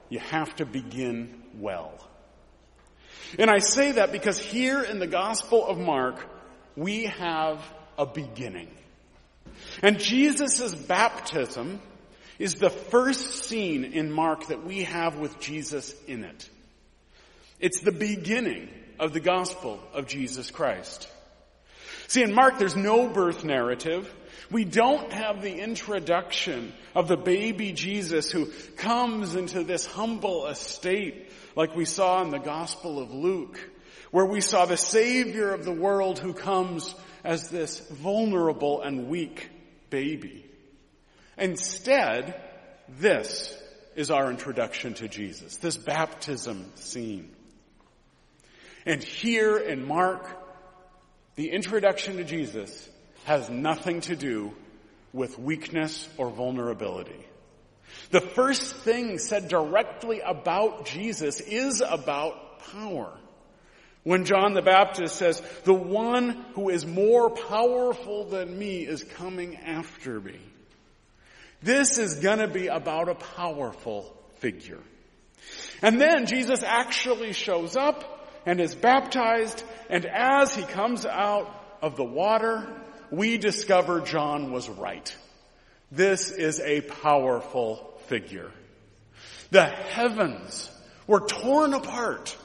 You 0.08 0.18
have 0.18 0.54
to 0.56 0.66
begin 0.66 1.42
well. 1.58 1.92
And 3.38 3.50
I 3.50 3.58
say 3.58 3.92
that 3.92 4.12
because 4.12 4.38
here 4.38 4.82
in 4.82 4.98
the 4.98 5.06
Gospel 5.06 5.66
of 5.66 5.78
Mark, 5.78 6.24
we 6.76 7.04
have 7.04 7.60
a 7.98 8.06
beginning. 8.06 8.68
And 9.82 9.98
Jesus' 9.98 10.74
baptism 10.74 11.80
is 12.38 12.56
the 12.56 12.70
first 12.70 13.44
scene 13.46 13.84
in 13.84 14.12
Mark 14.12 14.48
that 14.48 14.64
we 14.64 14.84
have 14.84 15.16
with 15.16 15.40
Jesus 15.40 15.94
in 16.06 16.24
it. 16.24 16.48
It's 17.58 17.80
the 17.80 17.92
beginning 17.92 18.68
of 18.98 19.12
the 19.12 19.20
gospel 19.20 19.80
of 19.94 20.06
Jesus 20.06 20.50
Christ. 20.50 21.08
See, 22.08 22.22
in 22.22 22.34
Mark, 22.34 22.58
there's 22.58 22.76
no 22.76 23.08
birth 23.08 23.44
narrative. 23.44 24.12
We 24.50 24.64
don't 24.64 25.12
have 25.12 25.42
the 25.42 25.58
introduction 25.58 26.72
of 26.94 27.08
the 27.08 27.16
baby 27.16 27.72
Jesus 27.72 28.30
who 28.30 28.46
comes 28.76 29.34
into 29.34 29.64
this 29.64 29.86
humble 29.86 30.46
estate 30.46 31.30
like 31.56 31.74
we 31.74 31.84
saw 31.84 32.22
in 32.22 32.30
the 32.30 32.38
Gospel 32.38 33.00
of 33.00 33.12
Luke, 33.12 33.58
where 34.10 34.26
we 34.26 34.40
saw 34.40 34.66
the 34.66 34.76
Savior 34.76 35.52
of 35.52 35.64
the 35.64 35.72
world 35.72 36.18
who 36.18 36.32
comes 36.32 36.94
as 37.24 37.48
this 37.48 37.80
vulnerable 37.80 38.82
and 38.82 39.08
weak 39.08 39.50
baby. 39.90 40.44
Instead, 41.36 42.40
this 42.88 43.60
is 43.96 44.10
our 44.10 44.30
introduction 44.30 44.94
to 44.94 45.08
Jesus, 45.08 45.56
this 45.56 45.76
baptism 45.76 46.70
scene. 46.76 47.30
And 48.84 49.02
here 49.02 49.56
in 49.56 49.88
Mark, 49.88 50.28
the 51.34 51.50
introduction 51.50 52.18
to 52.18 52.24
Jesus 52.24 52.88
has 53.26 53.50
nothing 53.50 54.00
to 54.02 54.14
do 54.14 54.54
with 55.12 55.36
weakness 55.36 56.08
or 56.16 56.30
vulnerability. 56.30 57.26
The 58.12 58.20
first 58.20 58.76
thing 58.76 59.18
said 59.18 59.48
directly 59.48 60.20
about 60.20 60.86
Jesus 60.86 61.40
is 61.40 61.82
about 61.84 62.60
power. 62.70 63.12
When 64.04 64.26
John 64.26 64.54
the 64.54 64.62
Baptist 64.62 65.16
says, 65.16 65.42
the 65.64 65.74
one 65.74 66.44
who 66.54 66.68
is 66.68 66.86
more 66.86 67.28
powerful 67.30 68.26
than 68.26 68.56
me 68.56 68.86
is 68.86 69.02
coming 69.02 69.56
after 69.56 70.20
me. 70.20 70.38
This 71.60 71.98
is 71.98 72.20
gonna 72.20 72.46
be 72.46 72.68
about 72.68 73.08
a 73.08 73.16
powerful 73.16 74.16
figure. 74.36 74.84
And 75.82 76.00
then 76.00 76.26
Jesus 76.26 76.62
actually 76.62 77.32
shows 77.32 77.74
up 77.76 78.30
and 78.46 78.60
is 78.60 78.76
baptized, 78.76 79.64
and 79.90 80.06
as 80.06 80.54
he 80.54 80.62
comes 80.62 81.04
out 81.04 81.52
of 81.82 81.96
the 81.96 82.04
water, 82.04 82.85
we 83.10 83.38
discover 83.38 84.00
John 84.00 84.52
was 84.52 84.68
right. 84.68 85.14
This 85.90 86.30
is 86.30 86.60
a 86.60 86.80
powerful 86.80 88.00
figure. 88.06 88.50
The 89.50 89.64
heavens 89.64 90.70
were 91.06 91.20
torn 91.20 91.74
apart 91.74 92.36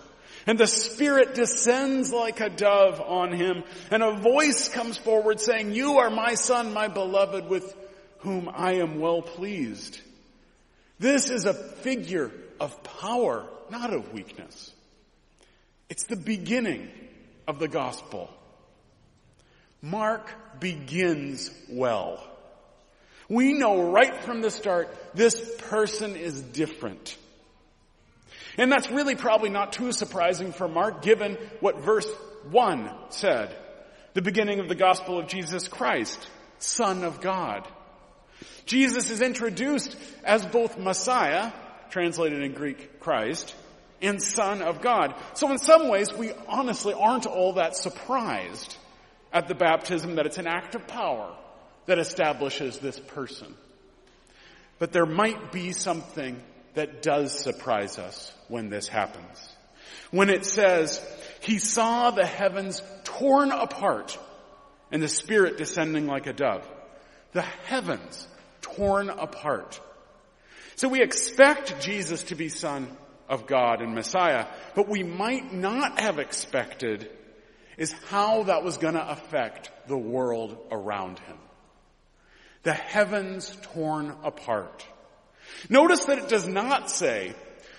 and 0.47 0.57
the 0.57 0.67
Spirit 0.67 1.35
descends 1.35 2.11
like 2.11 2.39
a 2.39 2.49
dove 2.49 2.99
on 3.01 3.31
him 3.31 3.63
and 3.89 4.03
a 4.03 4.15
voice 4.15 4.69
comes 4.69 4.97
forward 4.97 5.39
saying, 5.39 5.73
you 5.73 5.99
are 5.99 6.09
my 6.09 6.35
son, 6.35 6.73
my 6.73 6.87
beloved 6.87 7.49
with 7.49 7.75
whom 8.19 8.49
I 8.53 8.73
am 8.73 8.99
well 8.99 9.21
pleased. 9.21 9.99
This 10.99 11.29
is 11.31 11.45
a 11.45 11.53
figure 11.53 12.31
of 12.59 12.83
power, 12.83 13.47
not 13.71 13.91
of 13.93 14.13
weakness. 14.13 14.71
It's 15.89 16.03
the 16.03 16.15
beginning 16.15 16.89
of 17.47 17.57
the 17.57 17.67
gospel. 17.67 18.29
Mark 19.81 20.29
begins 20.59 21.49
well. 21.69 22.23
We 23.27 23.53
know 23.53 23.91
right 23.91 24.23
from 24.23 24.41
the 24.41 24.51
start, 24.51 24.95
this 25.15 25.39
person 25.69 26.15
is 26.15 26.41
different. 26.41 27.17
And 28.57 28.71
that's 28.71 28.91
really 28.91 29.15
probably 29.15 29.49
not 29.49 29.73
too 29.73 29.91
surprising 29.91 30.51
for 30.51 30.67
Mark 30.67 31.01
given 31.01 31.37
what 31.61 31.79
verse 31.79 32.11
1 32.51 32.91
said. 33.09 33.55
The 34.13 34.21
beginning 34.21 34.59
of 34.59 34.67
the 34.67 34.75
gospel 34.75 35.17
of 35.17 35.27
Jesus 35.27 35.67
Christ, 35.67 36.27
Son 36.59 37.03
of 37.03 37.21
God. 37.21 37.67
Jesus 38.65 39.09
is 39.09 39.21
introduced 39.21 39.95
as 40.23 40.45
both 40.45 40.77
Messiah, 40.77 41.51
translated 41.89 42.43
in 42.43 42.51
Greek 42.51 42.99
Christ, 42.99 43.55
and 44.01 44.21
Son 44.21 44.61
of 44.61 44.81
God. 44.81 45.15
So 45.33 45.49
in 45.51 45.57
some 45.57 45.87
ways, 45.87 46.13
we 46.13 46.33
honestly 46.47 46.93
aren't 46.93 47.25
all 47.25 47.53
that 47.53 47.75
surprised 47.75 48.75
at 49.33 49.47
the 49.47 49.55
baptism 49.55 50.15
that 50.15 50.25
it's 50.25 50.37
an 50.37 50.47
act 50.47 50.75
of 50.75 50.87
power 50.87 51.33
that 51.85 51.99
establishes 51.99 52.79
this 52.79 52.99
person. 52.99 53.53
But 54.79 54.91
there 54.91 55.05
might 55.05 55.51
be 55.51 55.71
something 55.73 56.41
that 56.73 57.01
does 57.01 57.37
surprise 57.37 57.97
us 57.97 58.33
when 58.47 58.69
this 58.69 58.87
happens. 58.87 59.49
When 60.09 60.29
it 60.29 60.45
says, 60.45 61.05
he 61.41 61.57
saw 61.57 62.11
the 62.11 62.25
heavens 62.25 62.81
torn 63.03 63.51
apart 63.51 64.17
and 64.91 65.01
the 65.01 65.07
Spirit 65.07 65.57
descending 65.57 66.07
like 66.07 66.27
a 66.27 66.33
dove. 66.33 66.67
The 67.33 67.41
heavens 67.41 68.27
torn 68.61 69.09
apart. 69.09 69.79
So 70.75 70.89
we 70.89 71.01
expect 71.01 71.81
Jesus 71.81 72.23
to 72.23 72.35
be 72.35 72.49
Son 72.49 72.87
of 73.29 73.47
God 73.47 73.81
and 73.81 73.95
Messiah, 73.95 74.47
but 74.75 74.89
we 74.89 75.03
might 75.03 75.53
not 75.53 75.99
have 75.99 76.19
expected 76.19 77.09
is 77.77 77.91
how 78.09 78.43
that 78.43 78.63
was 78.63 78.77
going 78.77 78.93
to 78.93 79.09
affect 79.09 79.71
the 79.87 79.97
world 79.97 80.57
around 80.71 81.19
him. 81.19 81.37
The 82.63 82.73
heavens 82.73 83.57
torn 83.73 84.13
apart. 84.23 84.85
Notice 85.69 86.05
that 86.05 86.19
it 86.19 86.29
does 86.29 86.47
not 86.47 86.89
say, 86.89 87.33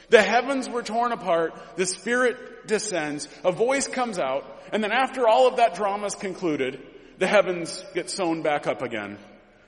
the 0.09 0.23
heavens 0.23 0.69
were 0.69 0.83
torn 0.83 1.13
apart, 1.13 1.55
the 1.77 1.87
Spirit 1.87 2.67
descends, 2.67 3.29
a 3.45 3.53
voice 3.53 3.87
comes 3.87 4.19
out, 4.19 4.45
and 4.73 4.83
then 4.83 4.93
after 4.93 5.27
all 5.27 5.47
of 5.47 5.57
that 5.57 5.75
drama 5.75 6.07
is 6.07 6.15
concluded, 6.15 6.81
the 7.19 7.27
heavens 7.27 7.85
get 7.95 8.11
sewn 8.11 8.43
back 8.43 8.67
up 8.67 8.83
again 8.83 9.19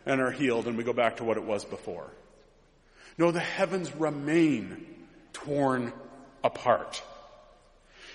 and 0.06 0.20
are 0.20 0.30
healed 0.30 0.66
and 0.66 0.76
we 0.76 0.84
go 0.84 0.92
back 0.92 1.16
to 1.16 1.24
what 1.24 1.36
it 1.36 1.44
was 1.44 1.64
before. 1.64 2.10
No, 3.16 3.30
the 3.30 3.40
heavens 3.40 3.94
remain 3.94 4.86
torn 5.32 5.92
apart. 6.42 7.02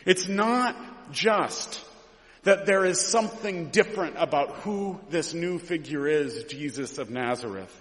It's 0.06 0.28
not 0.28 0.76
just 1.12 1.84
that 2.50 2.66
there 2.66 2.84
is 2.84 3.00
something 3.00 3.68
different 3.70 4.16
about 4.18 4.50
who 4.64 5.00
this 5.12 5.36
new 5.36 5.60
figure 5.60 6.08
is, 6.08 6.46
Jesus 6.46 6.98
of 6.98 7.12
Nazareth. 7.12 7.72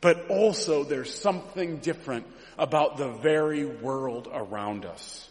But 0.00 0.30
also 0.30 0.84
there's 0.84 1.12
something 1.12 1.78
different 1.78 2.24
about 2.56 2.98
the 2.98 3.08
very 3.08 3.66
world 3.66 4.28
around 4.32 4.84
us. 4.84 5.28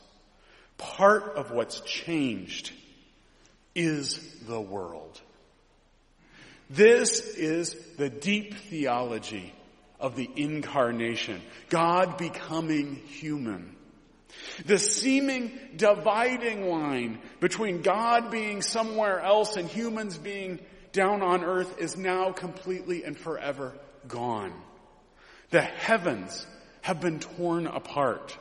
Part 0.77 1.37
of 1.37 1.51
what's 1.51 1.79
changed 1.79 2.73
is 3.75 4.19
the 4.45 4.59
world. 4.59 5.21
This 6.69 7.21
is 7.21 7.77
the 7.95 8.09
deep 8.09 8.55
theology 8.55 9.53
of 10.01 10.17
the 10.17 10.29
incarnation. 10.35 11.41
God 11.69 12.17
becoming 12.17 12.97
human. 13.07 13.73
The 14.65 14.79
seeming 14.79 15.57
dividing 15.75 16.69
line 16.69 17.19
between 17.39 17.81
God 17.81 18.31
being 18.31 18.61
somewhere 18.61 19.19
else 19.19 19.55
and 19.57 19.67
humans 19.67 20.17
being 20.17 20.59
down 20.91 21.21
on 21.21 21.43
earth 21.43 21.79
is 21.79 21.97
now 21.97 22.31
completely 22.31 23.03
and 23.03 23.17
forever 23.17 23.73
gone. 24.07 24.53
The 25.49 25.61
heavens 25.61 26.45
have 26.81 27.01
been 27.01 27.19
torn 27.19 27.67
apart. 27.67 28.37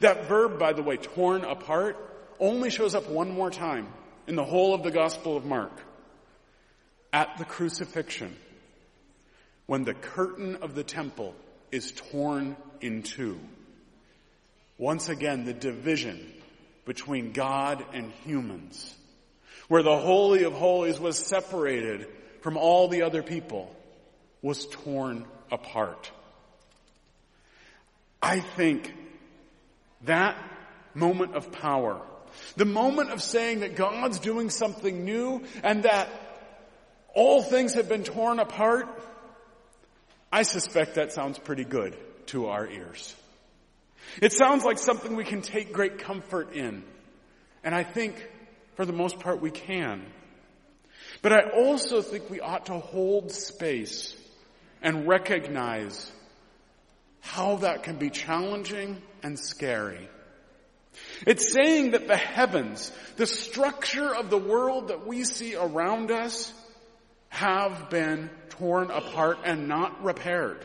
That 0.00 0.28
verb, 0.28 0.58
by 0.58 0.72
the 0.72 0.82
way, 0.82 0.96
torn 0.96 1.44
apart, 1.44 1.96
only 2.38 2.70
shows 2.70 2.94
up 2.94 3.08
one 3.08 3.30
more 3.30 3.50
time 3.50 3.88
in 4.26 4.36
the 4.36 4.44
whole 4.44 4.74
of 4.74 4.82
the 4.82 4.90
Gospel 4.90 5.36
of 5.36 5.44
Mark. 5.44 5.72
At 7.12 7.38
the 7.38 7.44
crucifixion, 7.44 8.36
when 9.66 9.84
the 9.84 9.94
curtain 9.94 10.56
of 10.56 10.74
the 10.74 10.84
temple 10.84 11.34
is 11.72 11.92
torn 11.92 12.56
in 12.80 13.02
two. 13.02 13.40
Once 14.78 15.08
again, 15.08 15.44
the 15.44 15.54
division 15.54 16.32
between 16.84 17.32
God 17.32 17.84
and 17.92 18.12
humans, 18.24 18.94
where 19.68 19.82
the 19.82 19.96
Holy 19.96 20.44
of 20.44 20.52
Holies 20.52 21.00
was 21.00 21.18
separated 21.18 22.06
from 22.42 22.56
all 22.56 22.88
the 22.88 23.02
other 23.02 23.22
people, 23.22 23.74
was 24.42 24.66
torn 24.66 25.24
apart. 25.50 26.10
I 28.22 28.40
think 28.40 28.92
that 30.04 30.36
moment 30.94 31.34
of 31.34 31.52
power, 31.52 32.00
the 32.56 32.64
moment 32.64 33.10
of 33.10 33.22
saying 33.22 33.60
that 33.60 33.76
God's 33.76 34.18
doing 34.18 34.50
something 34.50 35.04
new 35.04 35.42
and 35.62 35.82
that 35.84 36.08
all 37.14 37.42
things 37.42 37.74
have 37.74 37.88
been 37.88 38.04
torn 38.04 38.38
apart, 38.38 38.88
I 40.30 40.42
suspect 40.42 40.96
that 40.96 41.12
sounds 41.12 41.38
pretty 41.38 41.64
good 41.64 41.96
to 42.26 42.48
our 42.48 42.68
ears. 42.68 43.14
It 44.20 44.32
sounds 44.32 44.64
like 44.64 44.78
something 44.78 45.16
we 45.16 45.24
can 45.24 45.42
take 45.42 45.72
great 45.72 45.98
comfort 45.98 46.52
in. 46.54 46.84
And 47.62 47.74
I 47.74 47.82
think 47.82 48.14
for 48.74 48.84
the 48.84 48.92
most 48.92 49.20
part 49.20 49.40
we 49.40 49.50
can. 49.50 50.04
But 51.22 51.32
I 51.32 51.50
also 51.50 52.02
think 52.02 52.30
we 52.30 52.40
ought 52.40 52.66
to 52.66 52.78
hold 52.78 53.32
space 53.32 54.14
and 54.82 55.08
recognize 55.08 56.10
how 57.20 57.56
that 57.56 57.82
can 57.82 57.96
be 57.96 58.10
challenging 58.10 59.02
and 59.22 59.38
scary. 59.38 60.08
It's 61.26 61.52
saying 61.52 61.90
that 61.92 62.06
the 62.06 62.16
heavens, 62.16 62.92
the 63.16 63.26
structure 63.26 64.14
of 64.14 64.30
the 64.30 64.38
world 64.38 64.88
that 64.88 65.06
we 65.06 65.24
see 65.24 65.56
around 65.56 66.10
us, 66.10 66.52
have 67.28 67.90
been 67.90 68.30
torn 68.50 68.90
apart 68.90 69.38
and 69.44 69.68
not 69.68 70.02
repaired. 70.04 70.64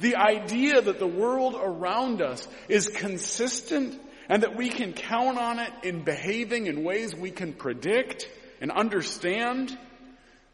The 0.00 0.16
idea 0.16 0.80
that 0.80 0.98
the 0.98 1.06
world 1.06 1.54
around 1.60 2.22
us 2.22 2.46
is 2.68 2.88
consistent 2.88 4.00
and 4.28 4.42
that 4.42 4.56
we 4.56 4.68
can 4.68 4.92
count 4.92 5.38
on 5.38 5.58
it 5.58 5.72
in 5.82 6.04
behaving 6.04 6.66
in 6.66 6.84
ways 6.84 7.14
we 7.14 7.30
can 7.30 7.52
predict 7.52 8.28
and 8.60 8.70
understand, 8.70 9.76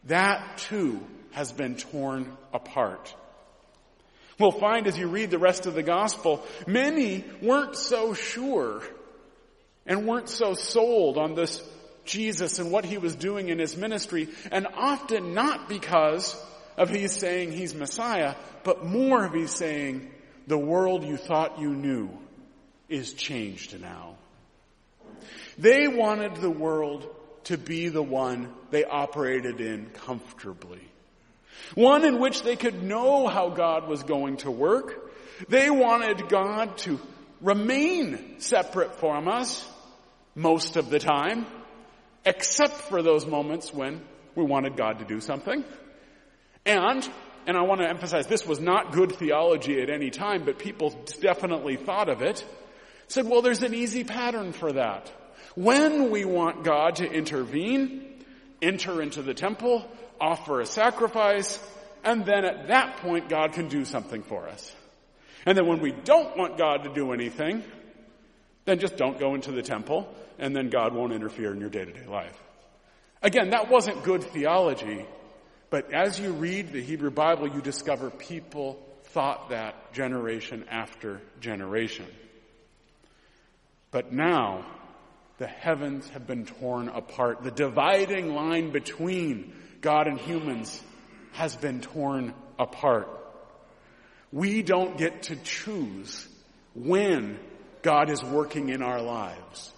that 0.05 0.59
too 0.59 1.01
has 1.33 1.53
been 1.53 1.77
torn 1.77 2.37
apart. 2.53 3.15
We'll 4.39 4.53
find 4.53 4.87
as 4.87 4.99
you 4.99 5.09
read 5.09 5.31
the 5.31 5.39
rest 5.39 5.67
of 5.67 5.75
the 5.75 5.83
gospel, 5.83 6.45
many 6.67 7.25
weren't 7.41 7.77
so 7.77 8.15
sure 8.15 8.83
and 9.87 10.07
weren't 10.07 10.29
so 10.29 10.55
sold 10.55 11.19
on 11.19 11.35
this 11.35 11.63
Jesus 12.05 12.59
and 12.59 12.71
what 12.71 12.85
he 12.85 12.99
was 12.99 13.15
doing 13.15 13.49
in 13.49 13.59
his 13.59 13.77
ministry, 13.77 14.29
and 14.53 14.67
often 14.77 15.35
not 15.35 15.69
because 15.69 16.37
of 16.77 16.91
he's 16.91 17.13
saying 17.13 17.53
he's 17.53 17.75
Messiah, 17.75 18.35
but 18.63 18.85
more 18.85 19.25
of 19.25 19.33
he's 19.33 19.55
saying 19.55 20.11
the 20.47 20.59
world 20.59 21.05
you 21.05 21.17
thought 21.17 21.61
you 21.61 21.71
knew 21.71 22.11
is 22.89 23.13
changed 23.15 23.81
now. 23.81 24.17
They 25.59 25.89
wanted 25.89 26.37
the 26.37 26.51
world 26.51 27.09
to 27.45 27.59
be 27.59 27.89
the 27.89 28.03
one 28.03 28.53
they 28.71 28.85
operated 28.85 29.61
in 29.61 29.91
comfortably. 29.91 30.81
One 31.75 32.05
in 32.05 32.19
which 32.19 32.43
they 32.43 32.57
could 32.57 32.83
know 32.83 33.27
how 33.27 33.51
God 33.51 33.89
was 33.89 34.03
going 34.03 34.39
to 34.39 34.51
work. 34.51 35.13
They 35.49 35.71
wanted 35.71 36.29
God 36.29 36.77
to 36.79 37.01
remain 37.41 38.41
separate 38.41 38.97
from 38.97 39.29
us 39.29 39.67
most 40.35 40.77
of 40.77 40.91
the 40.91 40.99
time, 40.99 41.47
except 42.25 42.75
for 42.75 43.03
those 43.03 43.27
moments 43.27 43.73
when 43.73 44.01
we 44.35 44.45
wanted 44.45 44.77
God 44.77 44.99
to 44.99 45.05
do 45.05 45.21
something. 45.21 45.65
And, 46.67 47.09
and 47.47 47.57
I 47.57 47.63
want 47.63 47.81
to 47.81 47.89
emphasize 47.89 48.27
this 48.27 48.47
was 48.47 48.61
not 48.61 48.93
good 48.93 49.13
theology 49.13 49.83
at 49.83 49.91
any 49.91 50.11
time, 50.11 50.45
but 50.45 50.59
people 50.59 50.95
definitely 51.21 51.77
thought 51.77 52.09
of 52.09 52.23
it, 52.23 52.45
said, 53.09 53.29
well, 53.29 53.43
there's 53.43 53.63
an 53.63 53.75
easy 53.75 54.05
pattern 54.05 54.53
for 54.53 54.73
that. 54.73 55.13
When 55.55 56.11
we 56.11 56.25
want 56.25 56.65
God 56.65 56.97
to 56.97 57.11
intervene, 57.11 58.25
enter 58.63 59.03
into 59.03 59.23
the 59.23 59.35
temple, 59.35 59.87
offer 60.21 60.61
a 60.61 60.67
sacrifice, 60.67 61.59
and 62.03 62.25
then 62.25 62.45
at 62.45 62.69
that 62.69 62.97
point 62.99 63.29
God 63.29 63.53
can 63.53 63.69
do 63.69 63.85
something 63.85 64.23
for 64.23 64.49
us. 64.49 64.75
And 65.47 65.57
then 65.57 65.67
when 65.67 65.81
we 65.81 65.93
don't 65.93 66.37
want 66.37 66.57
God 66.57 66.85
to 66.85 66.95
do 66.95 67.13
anything, 67.13 67.63
then 68.65 68.79
just 68.79 68.97
don't 68.97 69.19
go 69.19 69.35
into 69.35 69.53
the 69.53 69.63
temple, 69.63 70.09
and 70.39 70.57
then 70.57 70.71
God 70.71 70.95
won't 70.95 71.13
interfere 71.13 71.53
in 71.53 71.61
your 71.61 71.69
day-to-day 71.69 72.07
life. 72.07 72.37
Again, 73.23 73.51
that 73.51 73.71
wasn't 73.71 74.03
good 74.03 74.25
theology, 74.25 75.05
but 75.71 75.93
as 75.93 76.19
you 76.19 76.33
read 76.33 76.73
the 76.73 76.83
Hebrew 76.83 77.11
Bible, 77.11 77.49
you 77.49 77.61
discover 77.61 78.11
people 78.11 78.79
thought 79.07 79.51
that 79.51 79.93
generation 79.93 80.65
after 80.71 81.21
generation. 81.41 82.07
But 83.91 84.13
now, 84.13 84.67
the 85.39 85.47
heavens 85.47 86.09
have 86.11 86.27
been 86.27 86.47
torn 86.47 86.89
apart. 86.89 87.43
The 87.43 87.51
dividing 87.51 88.35
line 88.35 88.71
between 88.71 89.53
God 89.81 90.07
and 90.07 90.19
humans 90.19 90.83
has 91.33 91.57
been 91.57 91.81
torn 91.81 92.35
apart. 92.59 93.09
We 94.33 94.63
don't 94.63 94.97
get 94.97 95.25
to 95.25 95.37
choose 95.37 96.27
when 96.75 97.39
God 97.83 98.11
is 98.11 98.23
working 98.23 98.69
in 98.71 98.83
our 98.83 99.01
lives. 99.01 99.73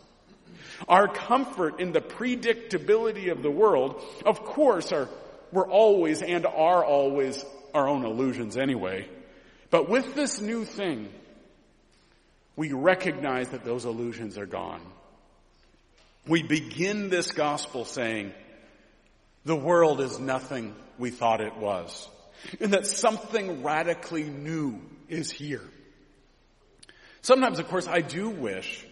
Our 0.89 1.09
comfort 1.09 1.81
in 1.81 1.93
the 1.93 2.01
predictability 2.01 3.31
of 3.31 3.43
the 3.43 3.51
world, 3.51 4.03
of 4.25 4.45
course, 4.45 4.93
are, 4.93 5.09
we're 5.57 5.71
always 5.71 6.21
and 6.21 6.45
are 6.45 6.85
always 6.85 7.43
our 7.73 7.89
own 7.89 8.05
illusions 8.05 8.59
anyway. 8.59 9.09
But 9.71 9.89
with 9.89 10.15
this 10.15 10.39
new 10.39 10.67
thing, 10.67 11.09
we 12.57 12.73
recognize 12.73 13.49
that 13.49 13.65
those 13.65 13.87
illusions 13.87 14.37
are 14.37 14.45
gone. 14.45 14.83
We 16.29 16.43
begin 16.43 17.09
this 17.09 17.33
gospel 17.33 17.87
saying, 17.87 18.35
the 19.47 19.57
world 19.57 20.03
is 20.03 20.19
nothing 20.19 20.75
we 20.99 21.09
thought 21.09 21.41
it 21.41 21.57
was. 21.57 22.07
And 22.61 22.75
that 22.75 22.87
something 22.87 23.63
radically 23.63 24.25
new 24.25 24.79
is 25.09 25.31
here. 25.31 25.65
Sometimes, 27.23 27.61
of 27.61 27.69
course, 27.69 27.89
I 27.89 28.03
do 28.03 28.29
wish 28.29 28.87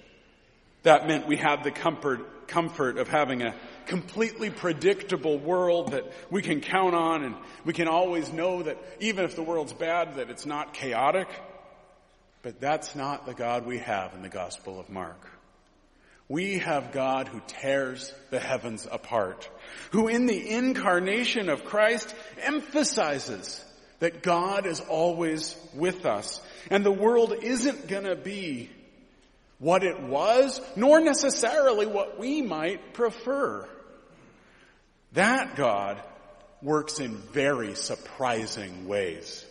that 0.82 1.06
meant 1.06 1.26
we 1.26 1.36
had 1.36 1.62
the 1.62 1.70
comfort, 1.70 2.48
comfort 2.48 2.96
of 2.96 3.08
having 3.08 3.42
a 3.42 3.54
completely 3.86 4.50
predictable 4.50 5.38
world 5.38 5.92
that 5.92 6.04
we 6.30 6.42
can 6.42 6.60
count 6.60 6.94
on 6.94 7.24
and 7.24 7.34
we 7.64 7.72
can 7.72 7.88
always 7.88 8.32
know 8.32 8.62
that 8.62 8.78
even 9.00 9.24
if 9.24 9.36
the 9.36 9.42
world's 9.42 9.72
bad, 9.72 10.16
that 10.16 10.30
it's 10.30 10.46
not 10.46 10.74
chaotic. 10.74 11.28
But 12.42 12.60
that's 12.60 12.94
not 12.94 13.26
the 13.26 13.34
God 13.34 13.66
we 13.66 13.78
have 13.78 14.14
in 14.14 14.22
the 14.22 14.28
Gospel 14.28 14.78
of 14.78 14.90
Mark. 14.90 15.30
We 16.28 16.58
have 16.58 16.92
God 16.92 17.28
who 17.28 17.40
tears 17.46 18.12
the 18.30 18.38
heavens 18.38 18.86
apart, 18.90 19.48
who 19.90 20.08
in 20.08 20.26
the 20.26 20.50
incarnation 20.50 21.48
of 21.48 21.64
Christ 21.64 22.14
emphasizes 22.40 23.62
that 24.00 24.22
God 24.22 24.66
is 24.66 24.80
always 24.80 25.56
with 25.74 26.06
us 26.06 26.40
and 26.70 26.84
the 26.84 26.92
world 26.92 27.34
isn't 27.42 27.88
gonna 27.88 28.16
be 28.16 28.70
what 29.58 29.84
it 29.84 30.00
was, 30.00 30.60
nor 30.76 31.00
necessarily 31.00 31.86
what 31.86 32.18
we 32.18 32.42
might 32.42 32.92
prefer. 32.92 33.66
That 35.14 35.56
God 35.56 36.02
works 36.60 37.00
in 37.00 37.16
very 37.16 37.74
surprising 37.74 38.86
ways. 38.86 39.44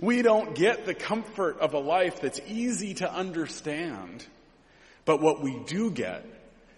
We 0.00 0.22
don't 0.22 0.54
get 0.54 0.86
the 0.86 0.94
comfort 0.94 1.60
of 1.60 1.74
a 1.74 1.78
life 1.78 2.20
that's 2.20 2.40
easy 2.48 2.94
to 2.94 3.12
understand, 3.12 4.24
but 5.04 5.20
what 5.20 5.42
we 5.42 5.58
do 5.66 5.90
get 5.90 6.24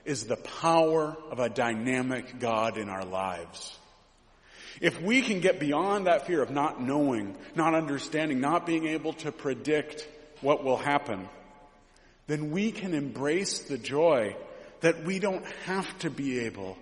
is 0.05 0.25
the 0.25 0.37
power 0.37 1.17
of 1.31 1.39
a 1.39 1.49
dynamic 1.49 2.39
God 2.39 2.77
in 2.77 2.89
our 2.89 3.05
lives. 3.05 3.77
If 4.81 5.01
we 5.01 5.23
can 5.23 5.41
get 5.41 5.61
beyond 5.61 6.07
that 6.07 6.27
fear 6.27 6.43
of 6.43 6.51
not 6.51 6.81
knowing, 6.81 7.37
not 7.55 7.75
understanding, 7.75 8.41
not 8.41 8.67
being 8.67 8.87
able 8.87 9.13
to 9.15 9.33
predict 9.33 10.07
what 10.41 10.65
will 10.65 10.77
happen, 10.77 11.29
then 12.27 12.51
we 12.51 12.73
can 12.73 12.95
embrace 12.95 13.61
the 13.61 13.79
joy 13.79 14.37
that 14.81 15.05
we 15.05 15.19
don't 15.19 15.45
have 15.67 15.99
to 16.01 16.11
be 16.11 16.41
able 16.41 16.77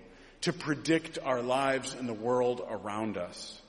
to 0.46 0.52
predict 0.52 1.18
our 1.24 1.42
lives 1.42 1.92
and 1.94 2.08
the 2.08 2.14
world 2.14 2.64
around 2.70 3.16
us. 3.16 3.60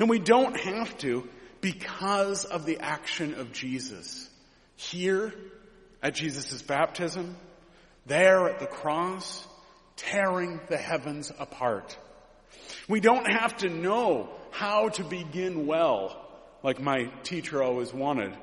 And 0.00 0.10
we 0.10 0.18
don't 0.18 0.58
have 0.58 0.98
to 0.98 1.28
because 1.60 2.44
of 2.44 2.66
the 2.66 2.80
action 2.80 3.34
of 3.34 3.52
Jesus. 3.52 4.28
Here 4.74 5.32
at 6.02 6.14
Jesus' 6.14 6.62
baptism, 6.62 7.36
there 8.06 8.48
at 8.48 8.58
the 8.58 8.66
cross, 8.66 9.46
tearing 9.94 10.58
the 10.68 10.76
heavens 10.76 11.30
apart. 11.38 11.96
We 12.88 12.98
don't 12.98 13.30
have 13.32 13.58
to 13.58 13.68
know 13.68 14.30
how 14.50 14.88
to 14.88 15.04
begin 15.04 15.68
well, 15.68 16.28
like 16.64 16.80
my 16.80 17.04
teacher 17.22 17.62
always 17.62 17.94
wanted, 17.94 18.36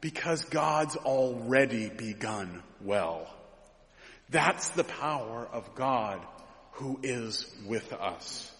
because 0.00 0.44
God's 0.44 0.94
already 0.94 1.88
begun 1.88 2.62
well. 2.80 3.26
That's 4.30 4.68
the 4.70 4.84
power 4.84 5.48
of 5.52 5.74
God 5.74 6.24
who 6.72 6.98
is 7.02 7.46
with 7.66 7.92
us. 7.92 8.50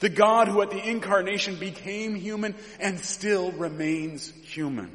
The 0.00 0.08
God 0.08 0.48
who 0.48 0.62
at 0.62 0.70
the 0.70 0.88
incarnation 0.88 1.56
became 1.56 2.14
human 2.14 2.54
and 2.80 2.98
still 3.00 3.52
remains 3.52 4.30
human. 4.42 4.94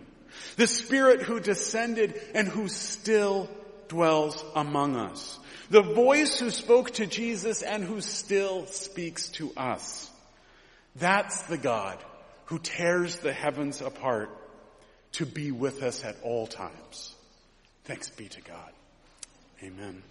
The 0.57 0.67
Spirit 0.67 1.21
who 1.21 1.39
descended 1.39 2.19
and 2.33 2.47
who 2.47 2.67
still 2.67 3.49
dwells 3.87 4.43
among 4.55 4.95
us 4.95 5.39
the 5.71 5.81
voice 5.81 6.37
who 6.37 6.49
spoke 6.49 6.91
to 6.91 7.07
Jesus 7.07 7.61
and 7.63 7.81
who 7.81 8.01
still 8.01 8.65
speaks 8.67 9.29
to 9.29 9.53
us. 9.55 10.11
That's 10.97 11.43
the 11.43 11.57
God 11.57 11.97
who 12.45 12.59
tears 12.59 13.19
the 13.19 13.31
heavens 13.31 13.81
apart 13.81 14.29
to 15.13 15.25
be 15.25 15.51
with 15.51 15.81
us 15.81 16.03
at 16.03 16.17
all 16.23 16.45
times. 16.45 17.15
Thanks 17.85 18.09
be 18.09 18.27
to 18.27 18.41
God. 18.41 18.71
Amen. 19.63 20.03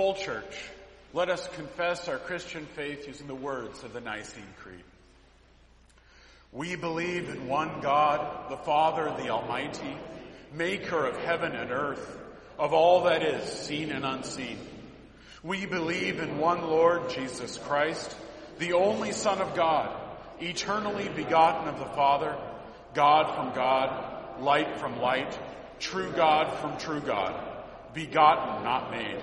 Whole 0.00 0.14
church, 0.14 0.56
let 1.12 1.28
us 1.28 1.46
confess 1.56 2.08
our 2.08 2.16
Christian 2.16 2.64
faith 2.74 3.06
using 3.06 3.26
the 3.26 3.34
words 3.34 3.84
of 3.84 3.92
the 3.92 4.00
Nicene 4.00 4.42
Creed. 4.62 4.82
We 6.52 6.74
believe 6.74 7.28
in 7.28 7.46
one 7.46 7.82
God, 7.82 8.50
the 8.50 8.56
Father, 8.56 9.14
the 9.22 9.28
Almighty, 9.28 9.94
maker 10.54 11.04
of 11.04 11.18
heaven 11.18 11.52
and 11.52 11.70
earth, 11.70 12.18
of 12.58 12.72
all 12.72 13.04
that 13.04 13.22
is 13.22 13.44
seen 13.44 13.90
and 13.90 14.06
unseen. 14.06 14.56
We 15.42 15.66
believe 15.66 16.18
in 16.18 16.38
one 16.38 16.62
Lord 16.62 17.10
Jesus 17.10 17.58
Christ, 17.58 18.16
the 18.58 18.72
only 18.72 19.12
Son 19.12 19.42
of 19.42 19.54
God, 19.54 19.94
eternally 20.40 21.10
begotten 21.10 21.68
of 21.68 21.78
the 21.78 21.94
Father, 21.94 22.34
God 22.94 23.34
from 23.34 23.54
God, 23.54 24.40
light 24.40 24.78
from 24.78 24.98
light, 24.98 25.38
true 25.78 26.10
God 26.10 26.50
from 26.58 26.78
true 26.78 27.02
God, 27.02 27.34
begotten, 27.92 28.64
not 28.64 28.90
made, 28.90 29.22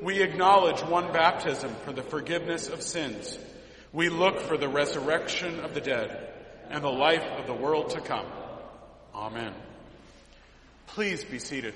We 0.00 0.22
acknowledge 0.22 0.80
one 0.80 1.12
baptism 1.12 1.74
for 1.84 1.92
the 1.92 2.02
forgiveness 2.02 2.68
of 2.68 2.82
sins. 2.82 3.36
We 3.92 4.10
look 4.10 4.40
for 4.40 4.56
the 4.56 4.68
resurrection 4.68 5.60
of 5.60 5.74
the 5.74 5.80
dead 5.80 6.32
and 6.70 6.84
the 6.84 6.90
life 6.90 7.24
of 7.24 7.46
the 7.46 7.54
world 7.54 7.90
to 7.90 8.00
come. 8.00 8.26
Amen. 9.12 9.52
Please 10.88 11.24
be 11.24 11.40
seated. 11.40 11.74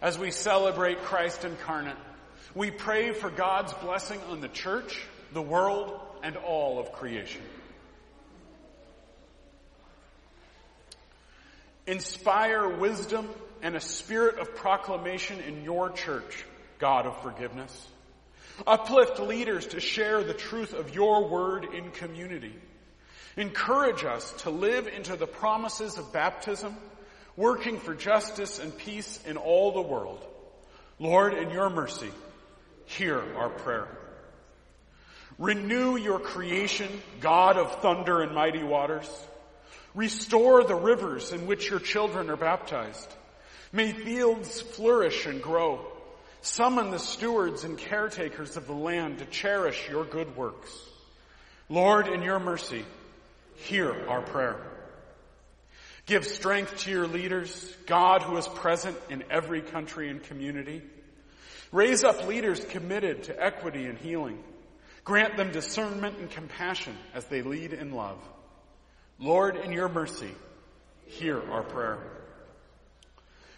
As 0.00 0.16
we 0.16 0.30
celebrate 0.30 1.02
Christ 1.02 1.44
incarnate, 1.44 1.96
we 2.54 2.70
pray 2.70 3.12
for 3.12 3.30
God's 3.30 3.72
blessing 3.74 4.20
on 4.30 4.40
the 4.40 4.48
church, 4.48 5.02
the 5.32 5.42
world, 5.42 5.98
and 6.22 6.36
all 6.36 6.78
of 6.78 6.92
creation. 6.92 7.42
Inspire 11.88 12.68
wisdom 12.68 13.26
and 13.62 13.74
a 13.74 13.80
spirit 13.80 14.38
of 14.38 14.54
proclamation 14.54 15.40
in 15.40 15.64
your 15.64 15.88
church, 15.88 16.44
God 16.78 17.06
of 17.06 17.18
forgiveness. 17.22 17.88
Uplift 18.66 19.18
leaders 19.20 19.68
to 19.68 19.80
share 19.80 20.22
the 20.22 20.34
truth 20.34 20.74
of 20.74 20.94
your 20.94 21.28
word 21.28 21.64
in 21.72 21.90
community. 21.90 22.54
Encourage 23.38 24.04
us 24.04 24.30
to 24.42 24.50
live 24.50 24.86
into 24.86 25.16
the 25.16 25.26
promises 25.26 25.96
of 25.96 26.12
baptism, 26.12 26.76
working 27.36 27.78
for 27.78 27.94
justice 27.94 28.58
and 28.58 28.76
peace 28.76 29.18
in 29.26 29.38
all 29.38 29.72
the 29.72 29.80
world. 29.80 30.22
Lord, 30.98 31.32
in 31.32 31.50
your 31.50 31.70
mercy, 31.70 32.10
hear 32.84 33.22
our 33.34 33.48
prayer. 33.48 33.88
Renew 35.38 35.96
your 35.96 36.18
creation, 36.18 36.90
God 37.20 37.56
of 37.56 37.80
thunder 37.80 38.20
and 38.20 38.34
mighty 38.34 38.62
waters. 38.62 39.08
Restore 39.94 40.64
the 40.64 40.74
rivers 40.74 41.32
in 41.32 41.46
which 41.46 41.70
your 41.70 41.80
children 41.80 42.30
are 42.30 42.36
baptized. 42.36 43.08
May 43.72 43.92
fields 43.92 44.60
flourish 44.60 45.26
and 45.26 45.42
grow. 45.42 45.84
Summon 46.40 46.90
the 46.90 46.98
stewards 46.98 47.64
and 47.64 47.76
caretakers 47.76 48.56
of 48.56 48.66
the 48.66 48.72
land 48.72 49.18
to 49.18 49.24
cherish 49.26 49.88
your 49.88 50.04
good 50.04 50.36
works. 50.36 50.70
Lord, 51.68 52.08
in 52.08 52.22
your 52.22 52.38
mercy, 52.38 52.84
hear 53.56 53.92
our 54.08 54.22
prayer. 54.22 54.56
Give 56.06 56.24
strength 56.24 56.78
to 56.78 56.90
your 56.90 57.06
leaders, 57.06 57.76
God 57.86 58.22
who 58.22 58.36
is 58.38 58.48
present 58.48 58.96
in 59.10 59.24
every 59.30 59.60
country 59.60 60.08
and 60.08 60.22
community. 60.22 60.80
Raise 61.70 62.02
up 62.02 62.26
leaders 62.26 62.64
committed 62.64 63.24
to 63.24 63.44
equity 63.44 63.84
and 63.84 63.98
healing. 63.98 64.42
Grant 65.04 65.36
them 65.36 65.52
discernment 65.52 66.18
and 66.18 66.30
compassion 66.30 66.96
as 67.12 67.26
they 67.26 67.42
lead 67.42 67.74
in 67.74 67.92
love. 67.92 68.18
Lord, 69.18 69.56
in 69.56 69.72
your 69.72 69.88
mercy, 69.88 70.30
hear 71.06 71.42
our 71.50 71.64
prayer. 71.64 71.98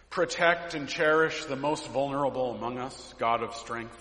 Protect 0.08 0.74
and 0.74 0.88
cherish 0.88 1.44
the 1.44 1.56
most 1.56 1.86
vulnerable 1.88 2.54
among 2.54 2.78
us, 2.78 3.14
God 3.18 3.42
of 3.42 3.54
strength. 3.54 3.96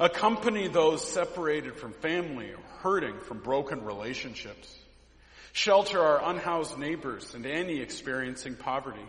Accompany 0.00 0.68
those 0.68 1.06
separated 1.06 1.76
from 1.76 1.92
family 1.92 2.50
or 2.50 2.60
hurting 2.80 3.20
from 3.20 3.38
broken 3.38 3.84
relationships. 3.84 4.74
Shelter 5.52 6.00
our 6.00 6.30
unhoused 6.30 6.78
neighbors 6.78 7.32
and 7.34 7.46
any 7.46 7.80
experiencing 7.80 8.56
poverty. 8.56 9.06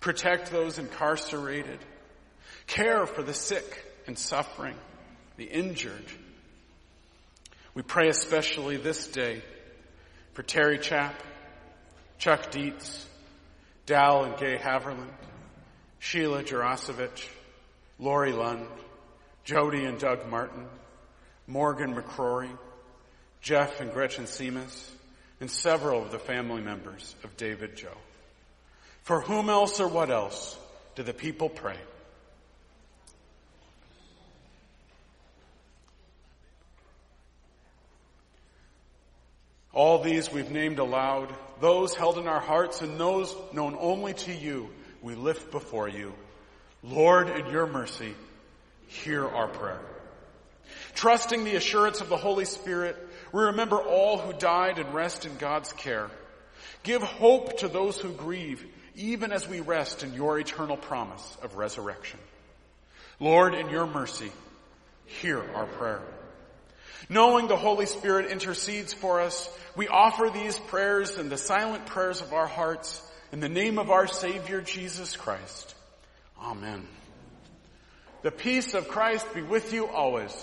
Protect 0.00 0.50
those 0.50 0.78
incarcerated. 0.78 1.78
Care 2.66 3.06
for 3.06 3.22
the 3.22 3.34
sick 3.34 3.84
and 4.08 4.18
suffering, 4.18 4.74
the 5.36 5.44
injured. 5.44 6.04
We 7.74 7.82
pray 7.82 8.08
especially 8.08 8.78
this 8.78 9.06
day 9.06 9.42
for 10.34 10.42
Terry 10.42 10.78
Chapp, 10.78 11.14
Chuck 12.18 12.50
Dietz, 12.50 13.06
Dal 13.86 14.24
and 14.24 14.36
Gay 14.36 14.56
Haverland, 14.56 15.10
Sheila 16.00 16.42
Jarosevich, 16.42 17.26
Lori 17.98 18.32
Lund, 18.32 18.66
Jody 19.44 19.84
and 19.84 19.98
Doug 19.98 20.28
Martin, 20.28 20.66
Morgan 21.46 21.94
McCrory, 21.94 22.50
Jeff 23.40 23.80
and 23.80 23.92
Gretchen 23.92 24.24
Seamus, 24.24 24.90
and 25.40 25.50
several 25.50 26.02
of 26.02 26.10
the 26.10 26.18
family 26.18 26.62
members 26.62 27.14
of 27.24 27.36
David 27.36 27.76
Joe. 27.76 27.96
For 29.02 29.20
whom 29.20 29.48
else 29.48 29.80
or 29.80 29.88
what 29.88 30.10
else 30.10 30.58
do 30.94 31.02
the 31.02 31.14
people 31.14 31.48
pray? 31.48 31.76
All 39.74 39.98
these 39.98 40.32
we've 40.32 40.50
named 40.50 40.78
aloud, 40.78 41.34
those 41.60 41.94
held 41.94 42.18
in 42.18 42.28
our 42.28 42.40
hearts 42.40 42.80
and 42.80 42.98
those 42.98 43.34
known 43.52 43.76
only 43.78 44.14
to 44.14 44.32
you, 44.32 44.70
we 45.02 45.16
lift 45.16 45.50
before 45.50 45.88
you. 45.88 46.14
Lord, 46.82 47.28
in 47.28 47.46
your 47.46 47.66
mercy, 47.66 48.14
hear 48.86 49.26
our 49.26 49.48
prayer. 49.48 49.80
Trusting 50.94 51.44
the 51.44 51.56
assurance 51.56 52.00
of 52.00 52.08
the 52.08 52.16
Holy 52.16 52.44
Spirit, 52.44 52.96
we 53.32 53.42
remember 53.42 53.80
all 53.80 54.18
who 54.18 54.32
died 54.32 54.78
and 54.78 54.94
rest 54.94 55.26
in 55.26 55.36
God's 55.38 55.72
care. 55.72 56.08
Give 56.84 57.02
hope 57.02 57.58
to 57.58 57.68
those 57.68 57.98
who 57.98 58.12
grieve, 58.12 58.64
even 58.94 59.32
as 59.32 59.48
we 59.48 59.60
rest 59.60 60.04
in 60.04 60.14
your 60.14 60.38
eternal 60.38 60.76
promise 60.76 61.36
of 61.42 61.56
resurrection. 61.56 62.20
Lord, 63.18 63.54
in 63.54 63.70
your 63.70 63.86
mercy, 63.86 64.30
hear 65.06 65.42
our 65.54 65.66
prayer. 65.66 66.02
Knowing 67.08 67.48
the 67.48 67.56
Holy 67.56 67.86
Spirit 67.86 68.30
intercedes 68.30 68.92
for 68.92 69.20
us, 69.20 69.48
we 69.76 69.88
offer 69.88 70.30
these 70.32 70.58
prayers 70.58 71.16
and 71.16 71.30
the 71.30 71.36
silent 71.36 71.86
prayers 71.86 72.20
of 72.20 72.32
our 72.32 72.46
hearts 72.46 73.02
in 73.32 73.40
the 73.40 73.48
name 73.48 73.78
of 73.78 73.90
our 73.90 74.06
Savior 74.06 74.60
Jesus 74.60 75.16
Christ. 75.16 75.74
Amen. 76.40 76.86
The 78.22 78.30
peace 78.30 78.74
of 78.74 78.88
Christ 78.88 79.26
be 79.34 79.42
with 79.42 79.72
you 79.72 79.86
always. 79.86 80.34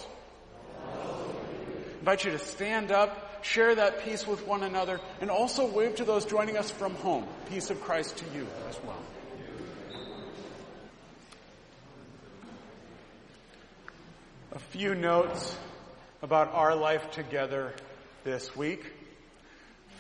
I 0.78 2.00
invite 2.00 2.26
you 2.26 2.32
to 2.32 2.40
stand 2.40 2.92
up, 2.92 3.44
share 3.44 3.74
that 3.74 4.04
peace 4.04 4.28
with 4.28 4.46
one 4.46 4.64
another, 4.64 5.00
and 5.20 5.32
also 5.32 5.66
wave 5.66 5.96
to 5.96 6.06
those 6.06 6.26
joining 6.26 6.58
us 6.58 6.70
from 6.70 6.96
home. 6.96 7.26
Peace 7.50 7.70
of 7.70 7.82
Christ 7.82 8.18
to 8.18 8.26
you 8.36 8.48
as 8.70 8.80
well. 8.84 9.02
A 14.54 14.60
few 14.60 14.94
notes 14.94 15.56
about 16.22 16.54
our 16.54 16.76
life 16.76 17.10
together 17.12 17.74
this 18.24 18.56
week. 18.56 18.86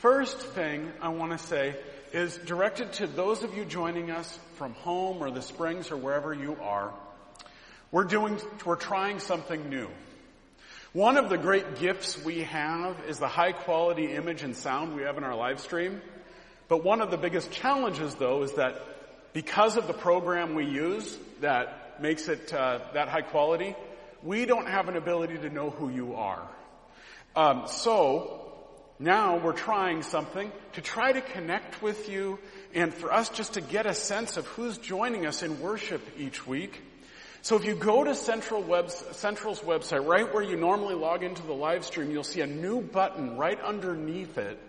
First 0.01 0.37
thing 0.37 0.91
I 1.01 1.09
want 1.09 1.31
to 1.31 1.39
say 1.39 1.75
is 2.13 2.37
directed 2.37 2.93
to 2.93 3.07
those 3.07 3.41
of 3.41 3.57
you 3.57 3.65
joining 3.65 4.11
us 4.11 4.37
from 4.55 4.73
home 4.75 5.23
or 5.23 5.31
the 5.31 5.41
Springs 5.41 5.89
or 5.89 5.97
wherever 5.97 6.31
you 6.31 6.57
are. 6.61 6.93
We're 7.91 8.03
doing, 8.03 8.39
we're 8.65 8.75
trying 8.75 9.19
something 9.19 9.69
new. 9.69 9.89
One 10.93 11.17
of 11.17 11.29
the 11.29 11.37
great 11.37 11.79
gifts 11.79 12.23
we 12.23 12.41
have 12.41 12.97
is 13.07 13.17
the 13.17 13.27
high 13.27 13.53
quality 13.53 14.11
image 14.11 14.43
and 14.43 14.55
sound 14.55 14.95
we 14.95 15.03
have 15.03 15.17
in 15.17 15.23
our 15.23 15.35
live 15.35 15.59
stream. 15.59 16.01
But 16.67 16.83
one 16.83 17.01
of 17.01 17.09
the 17.09 17.17
biggest 17.17 17.49
challenges 17.51 18.13
though 18.15 18.43
is 18.43 18.53
that 18.53 18.79
because 19.33 19.75
of 19.75 19.87
the 19.87 19.93
program 19.93 20.53
we 20.53 20.65
use 20.65 21.17
that 21.39 21.99
makes 21.99 22.27
it 22.27 22.53
uh, 22.53 22.79
that 22.93 23.07
high 23.07 23.21
quality, 23.21 23.75
we 24.23 24.45
don't 24.45 24.67
have 24.67 24.87
an 24.87 24.95
ability 24.95 25.37
to 25.39 25.49
know 25.49 25.69
who 25.69 25.89
you 25.89 26.15
are. 26.15 26.47
Um, 27.35 27.63
so 27.67 28.41
now 28.99 29.37
we're 29.37 29.53
trying 29.53 30.03
something 30.03 30.51
to 30.73 30.81
try 30.81 31.11
to 31.11 31.21
connect 31.21 31.81
with 31.81 32.09
you 32.09 32.39
and 32.73 32.93
for 32.93 33.11
us 33.11 33.29
just 33.29 33.53
to 33.53 33.61
get 33.61 33.85
a 33.85 33.93
sense 33.93 34.37
of 34.37 34.45
who's 34.47 34.77
joining 34.77 35.25
us 35.25 35.43
in 35.43 35.59
worship 35.59 36.01
each 36.17 36.45
week. 36.45 36.81
So 37.41 37.55
if 37.55 37.65
you 37.65 37.73
go 37.73 38.03
to 38.03 38.13
Central 38.13 38.61
Web's, 38.61 38.93
Central's 39.13 39.61
website, 39.61 40.05
right 40.05 40.31
where 40.31 40.43
you 40.43 40.55
normally 40.55 40.93
log 40.93 41.23
into 41.23 41.41
the 41.41 41.53
live 41.53 41.83
stream, 41.83 42.11
you'll 42.11 42.23
see 42.23 42.41
a 42.41 42.47
new 42.47 42.81
button 42.81 43.37
right 43.37 43.59
underneath 43.59 44.37
it 44.37 44.59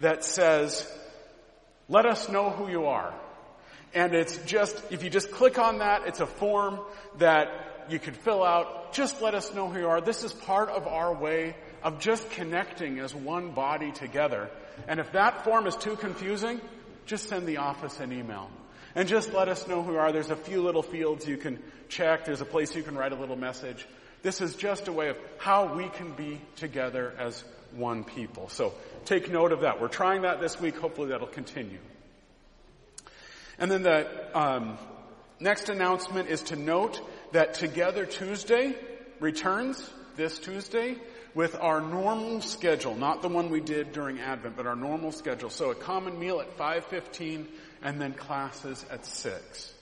that 0.00 0.24
says, 0.24 0.86
let 1.88 2.04
us 2.04 2.28
know 2.28 2.50
who 2.50 2.68
you 2.68 2.84
are. 2.84 3.14
And 3.94 4.14
it's 4.14 4.36
just, 4.44 4.76
if 4.90 5.02
you 5.02 5.08
just 5.08 5.30
click 5.30 5.58
on 5.58 5.78
that, 5.78 6.06
it's 6.06 6.20
a 6.20 6.26
form 6.26 6.80
that 7.16 7.48
you 7.90 7.98
can 7.98 8.14
fill 8.14 8.44
out. 8.44 8.92
Just 8.92 9.20
let 9.20 9.34
us 9.34 9.52
know 9.54 9.68
who 9.68 9.80
you 9.80 9.88
are. 9.88 10.00
This 10.00 10.24
is 10.24 10.32
part 10.32 10.68
of 10.68 10.86
our 10.86 11.12
way 11.12 11.56
of 11.82 12.00
just 12.00 12.28
connecting 12.30 12.98
as 12.98 13.14
one 13.14 13.50
body 13.50 13.92
together. 13.92 14.50
And 14.86 15.00
if 15.00 15.12
that 15.12 15.44
form 15.44 15.66
is 15.66 15.76
too 15.76 15.96
confusing, 15.96 16.60
just 17.06 17.28
send 17.28 17.46
the 17.46 17.58
office 17.58 18.00
an 18.00 18.12
email. 18.12 18.50
And 18.94 19.08
just 19.08 19.32
let 19.32 19.48
us 19.48 19.68
know 19.68 19.82
who 19.82 19.92
you 19.92 19.98
are. 19.98 20.12
There's 20.12 20.30
a 20.30 20.36
few 20.36 20.62
little 20.62 20.82
fields 20.82 21.26
you 21.26 21.36
can 21.36 21.58
check. 21.88 22.24
There's 22.24 22.40
a 22.40 22.46
place 22.46 22.74
you 22.74 22.82
can 22.82 22.96
write 22.96 23.12
a 23.12 23.16
little 23.16 23.36
message. 23.36 23.86
This 24.22 24.40
is 24.40 24.56
just 24.56 24.88
a 24.88 24.92
way 24.92 25.08
of 25.08 25.16
how 25.38 25.74
we 25.74 25.88
can 25.88 26.12
be 26.12 26.40
together 26.56 27.14
as 27.18 27.44
one 27.72 28.02
people. 28.04 28.48
So 28.48 28.74
take 29.04 29.30
note 29.30 29.52
of 29.52 29.60
that. 29.60 29.80
We're 29.80 29.88
trying 29.88 30.22
that 30.22 30.40
this 30.40 30.60
week. 30.60 30.76
Hopefully 30.78 31.10
that'll 31.10 31.26
continue. 31.26 31.78
And 33.58 33.70
then 33.70 33.82
the 33.82 34.38
um, 34.38 34.78
next 35.40 35.68
announcement 35.68 36.28
is 36.28 36.42
to 36.44 36.56
note 36.56 37.00
that 37.32 37.54
Together 37.54 38.06
Tuesday 38.06 38.74
returns 39.20 39.88
this 40.16 40.38
Tuesday 40.38 40.96
with 41.34 41.54
our 41.54 41.80
normal 41.80 42.40
schedule, 42.40 42.94
not 42.94 43.22
the 43.22 43.28
one 43.28 43.50
we 43.50 43.60
did 43.60 43.92
during 43.92 44.18
Advent, 44.18 44.56
but 44.56 44.66
our 44.66 44.76
normal 44.76 45.12
schedule. 45.12 45.50
So 45.50 45.70
a 45.70 45.74
common 45.74 46.18
meal 46.18 46.40
at 46.40 46.56
5.15 46.56 47.46
and 47.82 48.00
then 48.00 48.14
classes 48.14 48.84
at 48.90 49.06
6. 49.06 49.72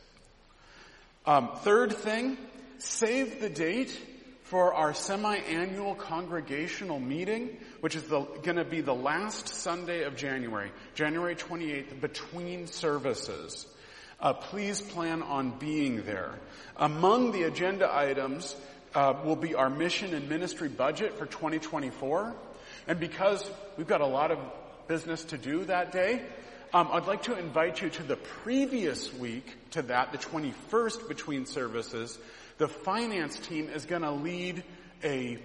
Um, 1.24 1.50
third 1.62 1.92
thing, 1.92 2.36
save 2.78 3.40
the 3.40 3.48
date 3.48 3.98
for 4.42 4.74
our 4.74 4.94
semi-annual 4.94 5.96
congregational 5.96 7.00
meeting, 7.00 7.56
which 7.80 7.96
is 7.96 8.02
going 8.02 8.56
to 8.56 8.64
be 8.64 8.80
the 8.80 8.94
last 8.94 9.48
Sunday 9.48 10.04
of 10.04 10.14
January, 10.14 10.70
January 10.94 11.34
28th, 11.34 12.00
between 12.00 12.66
services. 12.68 13.66
Uh, 14.20 14.32
please 14.32 14.80
plan 14.80 15.22
on 15.22 15.50
being 15.58 16.04
there. 16.04 16.32
Among 16.76 17.32
the 17.32 17.42
agenda 17.42 17.88
items 17.94 18.56
uh, 18.94 19.14
will 19.24 19.36
be 19.36 19.54
our 19.54 19.68
mission 19.68 20.14
and 20.14 20.28
ministry 20.28 20.68
budget 20.68 21.18
for 21.18 21.26
2024. 21.26 22.34
And 22.88 22.98
because 22.98 23.48
we've 23.76 23.86
got 23.86 24.00
a 24.00 24.06
lot 24.06 24.30
of 24.30 24.38
business 24.88 25.24
to 25.24 25.38
do 25.38 25.64
that 25.64 25.92
day, 25.92 26.22
um, 26.72 26.88
I'd 26.92 27.06
like 27.06 27.24
to 27.24 27.38
invite 27.38 27.82
you 27.82 27.90
to 27.90 28.02
the 28.02 28.16
previous 28.16 29.12
week 29.14 29.46
to 29.72 29.82
that, 29.82 30.12
the 30.12 30.18
21st 30.18 31.08
between 31.08 31.46
services. 31.46 32.18
The 32.58 32.68
finance 32.68 33.38
team 33.38 33.68
is 33.68 33.84
going 33.84 34.02
to 34.02 34.12
lead 34.12 34.64
a, 35.04 35.38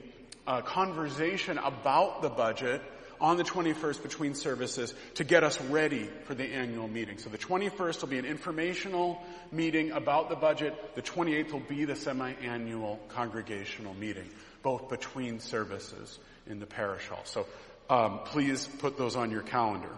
a 0.47 0.61
conversation 0.61 1.57
about 1.57 2.21
the 2.21 2.29
budget 2.29 2.81
on 3.21 3.37
the 3.37 3.43
21st 3.43 4.01
between 4.01 4.33
services 4.33 4.93
to 5.13 5.23
get 5.23 5.43
us 5.43 5.61
ready 5.61 6.09
for 6.25 6.33
the 6.33 6.43
annual 6.43 6.87
meeting. 6.87 7.19
So 7.19 7.29
the 7.29 7.37
21st 7.37 8.01
will 8.01 8.09
be 8.09 8.17
an 8.17 8.25
informational 8.25 9.21
meeting 9.51 9.91
about 9.91 10.29
the 10.29 10.35
budget. 10.35 10.73
The 10.95 11.03
28th 11.03 11.51
will 11.53 11.59
be 11.59 11.85
the 11.85 11.95
semi-annual 11.95 12.99
congregational 13.09 13.93
meeting, 13.93 14.27
both 14.63 14.89
between 14.89 15.39
services 15.39 16.17
in 16.47 16.59
the 16.59 16.65
parish 16.65 17.07
hall. 17.07 17.21
So 17.25 17.45
um, 17.89 18.21
please 18.25 18.67
put 18.79 18.97
those 18.97 19.15
on 19.15 19.29
your 19.29 19.43
calendar. 19.43 19.95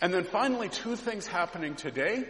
And 0.00 0.14
then 0.14 0.24
finally, 0.24 0.68
two 0.68 0.94
things 0.94 1.26
happening 1.26 1.74
today, 1.74 2.28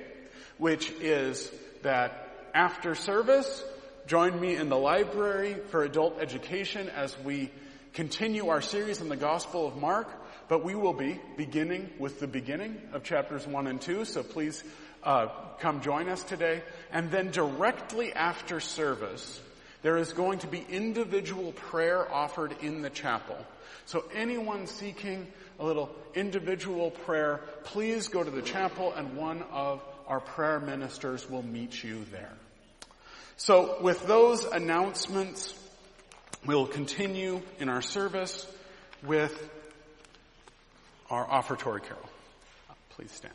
which 0.57 0.91
is 1.01 1.51
that 1.83 2.31
after 2.55 2.95
service, 2.95 3.63
join 4.07 4.41
me 4.41 4.57
in 4.57 4.71
the 4.71 4.79
library 4.79 5.57
for 5.69 5.83
adult 5.83 6.21
education 6.21 6.89
as 6.89 7.19
we 7.21 7.51
continue 7.95 8.49
our 8.49 8.61
series 8.61 9.01
in 9.01 9.09
the 9.09 9.17
Gospel 9.17 9.69
of 9.69 9.77
Mark, 9.77 10.09
but 10.49 10.65
we 10.65 10.75
will 10.75 10.93
be 10.93 11.21
beginning 11.37 11.89
with 12.01 12.19
the 12.19 12.27
beginning 12.27 12.77
of 12.93 13.05
chapters 13.05 13.47
1 13.47 13.69
and 13.69 13.81
2, 13.81 14.05
so 14.05 14.25
please 14.25 14.65
uh, 15.05 15.29
come 15.61 15.81
join 15.81 16.09
us 16.09 16.23
today. 16.25 16.63
And 16.91 17.13
then 17.13 17.31
directly 17.31 18.13
after 18.13 18.59
service, 18.59 19.41
there 19.83 19.97
is 19.97 20.13
going 20.13 20.41
to 20.41 20.49
be 20.49 20.67
individual 20.69 21.53
prayer 21.53 22.13
offered 22.13 22.57
in 22.63 22.83
the 22.83 22.91
chapel. 22.91 23.37
So 23.87 24.05
anyone 24.13 24.67
seeking 24.67 25.29
a 25.61 25.65
little 25.65 25.95
individual 26.15 26.91
prayer, 26.91 27.43
please 27.63 28.09
go 28.09 28.25
to 28.25 28.31
the 28.31 28.43
chapel 28.43 28.93
and 28.93 29.17
one 29.17 29.45
of 29.53 29.81
our 30.09 30.21
prayer 30.21 30.59
ministers 30.59 31.31
will 31.31 31.45
meet 31.45 31.85
you 31.85 32.05
there. 32.11 32.33
So 33.37 33.79
with 33.83 34.05
those 34.07 34.45
announcements, 34.45 35.55
we'll 36.47 36.67
continue 36.67 37.43
in 37.59 37.69
our 37.69 37.83
service 37.83 38.47
with 39.03 39.51
our 41.11 41.27
offertory 41.27 41.83
carol. 41.83 42.09
Please 42.91 43.11
stand. 43.13 43.35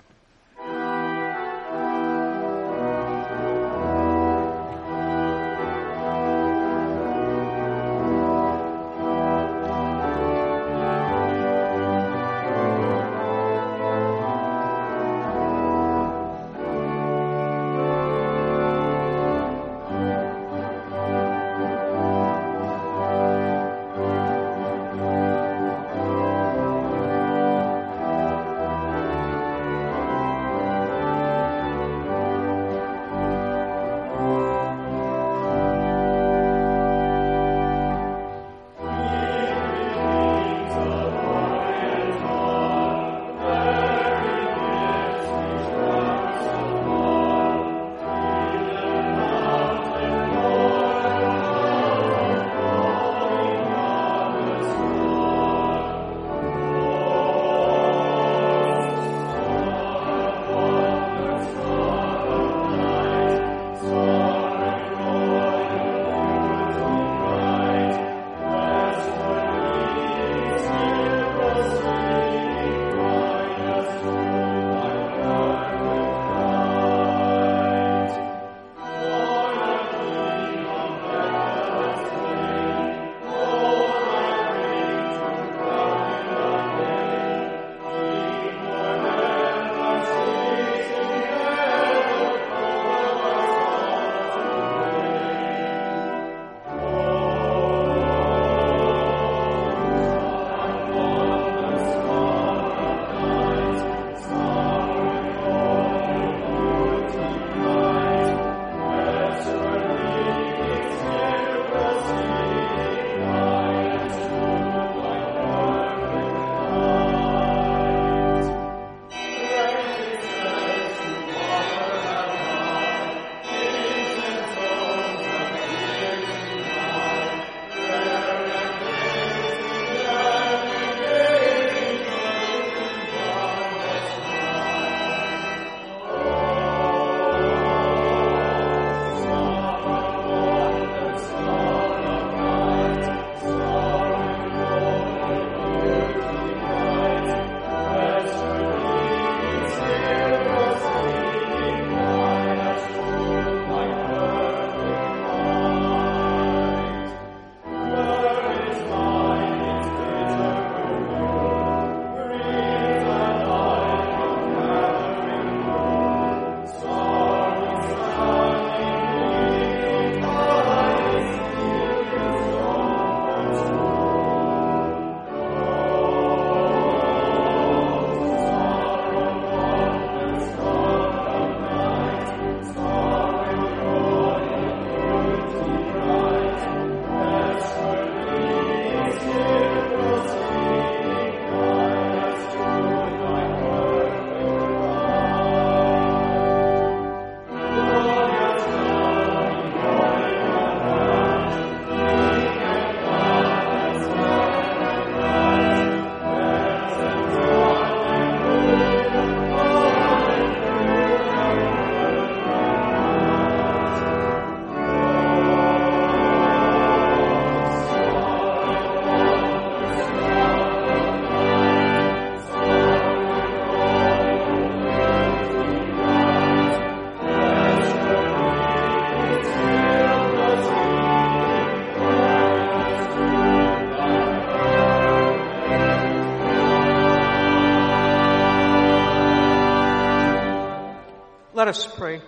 Let 241.60 241.68
us 241.68 241.86
pray. 241.86 242.22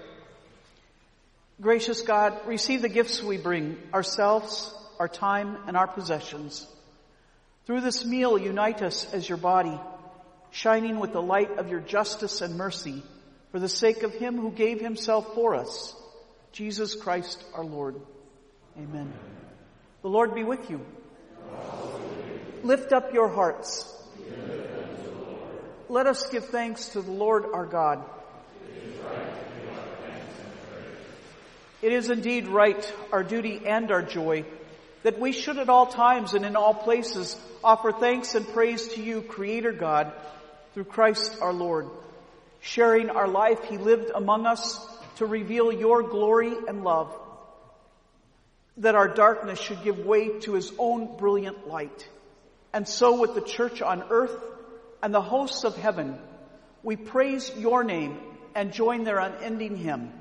Gracious 1.62 2.02
God, 2.02 2.38
receive 2.46 2.82
the 2.82 2.90
gifts 2.90 3.24
we 3.24 3.38
bring, 3.38 3.78
ourselves, 3.94 4.76
our 5.00 5.08
time, 5.08 5.58
and 5.68 5.78
our 5.78 5.88
possessions. 5.88 6.68
Through 7.66 7.80
this 7.80 8.04
meal, 8.04 8.38
unite 8.38 8.82
us 8.82 9.08
as 9.14 9.30
your 9.30 9.38
body, 9.38 9.80
shining 10.50 11.00
with 11.00 11.14
the 11.14 11.22
light 11.22 11.60
of 11.60 11.70
your 11.70 11.80
justice 11.80 12.42
and 12.42 12.58
mercy, 12.58 13.04
for 13.54 13.60
the 13.60 13.70
sake 13.70 14.04
of 14.04 14.14
him 14.14 14.36
who 14.38 14.52
gave 14.52 14.82
himself 14.82 15.34
for 15.34 15.56
us, 15.56 15.96
Jesus 16.52 16.94
Christ 16.94 17.42
our 17.54 17.64
Lord. 17.64 18.02
Amen. 18.78 19.14
The 20.02 20.10
Lord 20.10 20.36
be 20.36 20.44
with 20.44 20.70
you. 20.70 20.86
Lift 22.64 22.92
up 22.92 23.14
your 23.14 23.30
hearts. 23.30 23.90
Let 25.88 26.06
us 26.06 26.30
give 26.30 26.48
thanks 26.48 26.90
to 26.90 27.02
the 27.02 27.12
Lord 27.12 27.46
our 27.54 27.66
God. 27.66 28.04
It 31.82 31.94
is 31.94 32.12
indeed 32.12 32.48
right, 32.48 32.94
our 33.12 33.24
duty 33.24 33.64
and 33.66 33.92
our 33.92 34.04
joy, 34.04 34.46
that 35.02 35.20
we 35.20 35.32
should 35.32 35.58
at 35.58 35.70
all 35.70 35.88
times 35.88 36.36
and 36.36 36.46
in 36.46 36.56
all 36.56 36.76
places 36.76 37.36
offer 37.64 37.92
thanks 37.92 38.36
and 38.36 38.48
praise 38.48 38.88
to 38.90 39.02
you, 39.02 39.22
Creator 39.22 39.72
God, 39.74 40.14
through 40.74 40.84
Christ 40.84 41.38
our 41.42 41.54
Lord. 41.54 41.88
Sharing 42.60 43.10
our 43.10 43.28
life, 43.28 43.64
He 43.64 43.80
lived 43.80 44.12
among 44.14 44.46
us 44.46 44.80
to 45.18 45.26
reveal 45.26 45.72
your 45.72 46.04
glory 46.04 46.54
and 46.68 46.84
love, 46.84 47.16
that 48.78 48.94
our 48.94 49.08
darkness 49.08 49.60
should 49.60 49.84
give 49.84 50.06
way 50.06 50.40
to 50.42 50.54
His 50.54 50.72
own 50.78 51.18
brilliant 51.18 51.68
light. 51.68 52.08
And 52.74 52.88
so 52.88 53.20
with 53.20 53.34
the 53.34 53.42
church 53.42 53.82
on 53.82 54.04
earth 54.12 54.36
and 55.02 55.14
the 55.14 55.22
hosts 55.22 55.64
of 55.64 55.76
heaven, 55.76 56.20
we 56.84 56.96
praise 56.96 57.52
your 57.58 57.84
name 57.84 58.20
and 58.56 58.72
join 58.74 59.04
their 59.04 59.20
unending 59.20 59.76
hymn. 59.78 60.12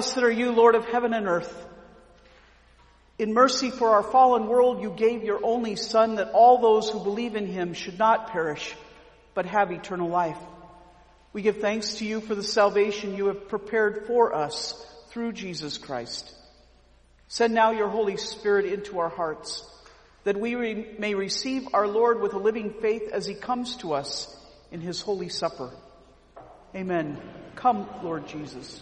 Blessed 0.00 0.16
are 0.16 0.30
you, 0.30 0.52
Lord 0.52 0.76
of 0.76 0.86
heaven 0.86 1.12
and 1.12 1.28
earth. 1.28 1.66
In 3.18 3.34
mercy 3.34 3.68
for 3.68 3.90
our 3.90 4.02
fallen 4.02 4.46
world, 4.46 4.80
you 4.80 4.88
gave 4.88 5.22
your 5.22 5.44
only 5.44 5.76
Son 5.76 6.14
that 6.14 6.30
all 6.30 6.56
those 6.56 6.88
who 6.88 7.04
believe 7.04 7.36
in 7.36 7.44
him 7.44 7.74
should 7.74 7.98
not 7.98 8.32
perish, 8.32 8.74
but 9.34 9.44
have 9.44 9.70
eternal 9.70 10.08
life. 10.08 10.38
We 11.34 11.42
give 11.42 11.58
thanks 11.58 11.96
to 11.96 12.06
you 12.06 12.22
for 12.22 12.34
the 12.34 12.42
salvation 12.42 13.14
you 13.14 13.26
have 13.26 13.50
prepared 13.50 14.06
for 14.06 14.34
us 14.34 14.72
through 15.08 15.32
Jesus 15.32 15.76
Christ. 15.76 16.34
Send 17.28 17.52
now 17.52 17.72
your 17.72 17.90
Holy 17.90 18.16
Spirit 18.16 18.64
into 18.72 19.00
our 19.00 19.10
hearts, 19.10 19.62
that 20.24 20.40
we 20.40 20.54
re- 20.54 20.94
may 20.98 21.14
receive 21.14 21.68
our 21.74 21.86
Lord 21.86 22.22
with 22.22 22.32
a 22.32 22.38
living 22.38 22.72
faith 22.80 23.10
as 23.12 23.26
he 23.26 23.34
comes 23.34 23.76
to 23.76 23.92
us 23.92 24.34
in 24.72 24.80
his 24.80 25.02
holy 25.02 25.28
supper. 25.28 25.70
Amen. 26.74 27.20
Come, 27.54 27.86
Lord 28.02 28.26
Jesus. 28.28 28.80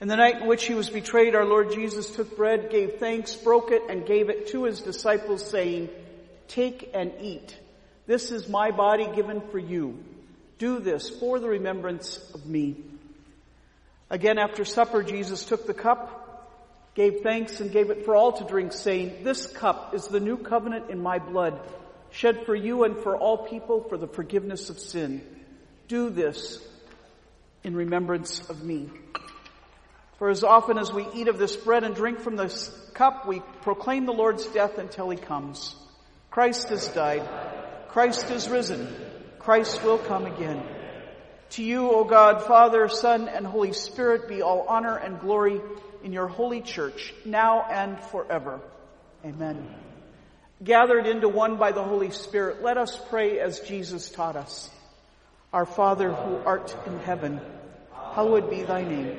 In 0.00 0.08
the 0.08 0.16
night 0.16 0.42
in 0.42 0.46
which 0.46 0.64
he 0.66 0.74
was 0.74 0.90
betrayed, 0.90 1.34
our 1.34 1.44
Lord 1.44 1.72
Jesus 1.72 2.14
took 2.14 2.36
bread, 2.36 2.70
gave 2.70 2.94
thanks, 2.94 3.34
broke 3.34 3.72
it, 3.72 3.82
and 3.88 4.06
gave 4.06 4.30
it 4.30 4.48
to 4.48 4.64
his 4.64 4.80
disciples 4.80 5.48
saying, 5.48 5.88
take 6.48 6.90
and 6.94 7.12
eat. 7.20 7.56
This 8.06 8.30
is 8.30 8.48
my 8.48 8.70
body 8.70 9.08
given 9.14 9.40
for 9.50 9.58
you. 9.58 10.02
Do 10.58 10.80
this 10.80 11.10
for 11.10 11.38
the 11.38 11.48
remembrance 11.48 12.18
of 12.32 12.46
me. 12.46 12.76
Again, 14.10 14.38
after 14.38 14.64
supper, 14.64 15.02
Jesus 15.02 15.44
took 15.44 15.66
the 15.66 15.74
cup, 15.74 16.94
gave 16.94 17.20
thanks, 17.22 17.60
and 17.60 17.70
gave 17.70 17.90
it 17.90 18.04
for 18.04 18.16
all 18.16 18.32
to 18.32 18.44
drink, 18.44 18.72
saying, 18.72 19.22
This 19.22 19.46
cup 19.46 19.94
is 19.94 20.08
the 20.08 20.20
new 20.20 20.38
covenant 20.38 20.90
in 20.90 21.00
my 21.00 21.18
blood, 21.18 21.60
shed 22.10 22.46
for 22.46 22.54
you 22.54 22.84
and 22.84 22.96
for 22.96 23.16
all 23.16 23.46
people 23.46 23.84
for 23.88 23.98
the 23.98 24.08
forgiveness 24.08 24.70
of 24.70 24.78
sin. 24.78 25.20
Do 25.86 26.08
this 26.08 26.66
in 27.62 27.76
remembrance 27.76 28.48
of 28.48 28.62
me. 28.64 28.88
For 30.18 30.28
as 30.28 30.42
often 30.42 30.78
as 30.78 30.92
we 30.92 31.06
eat 31.14 31.28
of 31.28 31.38
this 31.38 31.56
bread 31.56 31.84
and 31.84 31.94
drink 31.94 32.20
from 32.20 32.36
this 32.36 32.68
cup, 32.94 33.26
we 33.26 33.40
proclaim 33.62 34.04
the 34.04 34.12
Lord's 34.12 34.46
death 34.46 34.78
until 34.78 35.10
he 35.10 35.16
comes. 35.16 35.76
Christ 36.30 36.68
has 36.70 36.88
died. 36.88 37.22
Christ 37.88 38.30
is 38.30 38.48
risen. 38.48 38.92
Christ 39.38 39.82
will 39.84 39.98
come 39.98 40.26
again. 40.26 40.62
To 41.50 41.62
you, 41.62 41.90
O 41.90 42.04
God, 42.04 42.44
Father, 42.44 42.88
Son, 42.88 43.28
and 43.28 43.46
Holy 43.46 43.72
Spirit, 43.72 44.28
be 44.28 44.42
all 44.42 44.66
honor 44.68 44.96
and 44.96 45.20
glory 45.20 45.60
in 46.02 46.12
your 46.12 46.26
holy 46.26 46.60
church, 46.60 47.14
now 47.24 47.62
and 47.62 47.98
forever. 48.00 48.60
Amen. 49.24 49.74
Gathered 50.62 51.06
into 51.06 51.28
one 51.28 51.56
by 51.56 51.72
the 51.72 51.82
Holy 51.82 52.10
Spirit, 52.10 52.62
let 52.62 52.76
us 52.76 53.00
pray 53.08 53.38
as 53.38 53.60
Jesus 53.60 54.10
taught 54.10 54.36
us. 54.36 54.68
Our 55.52 55.64
Father 55.64 56.12
who 56.12 56.36
art 56.36 56.76
in 56.86 56.98
heaven, 56.98 57.40
hallowed 57.94 58.50
be 58.50 58.64
thy 58.64 58.82
name. 58.82 59.18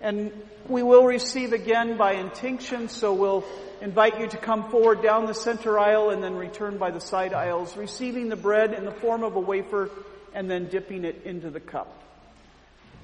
and 0.00 0.32
we 0.68 0.82
will 0.82 1.04
receive 1.04 1.52
again 1.52 1.96
by 1.96 2.12
intinction, 2.12 2.88
so 2.88 3.12
we'll 3.14 3.44
invite 3.80 4.20
you 4.20 4.26
to 4.28 4.36
come 4.36 4.70
forward 4.70 5.02
down 5.02 5.26
the 5.26 5.34
center 5.34 5.78
aisle 5.78 6.10
and 6.10 6.22
then 6.22 6.34
return 6.34 6.78
by 6.78 6.90
the 6.90 7.00
side 7.00 7.32
aisles, 7.32 7.76
receiving 7.76 8.28
the 8.28 8.36
bread 8.36 8.74
in 8.74 8.84
the 8.84 8.92
form 8.92 9.22
of 9.22 9.36
a 9.36 9.40
wafer 9.40 9.90
and 10.34 10.50
then 10.50 10.68
dipping 10.68 11.04
it 11.04 11.22
into 11.24 11.50
the 11.50 11.60
cup. 11.60 12.02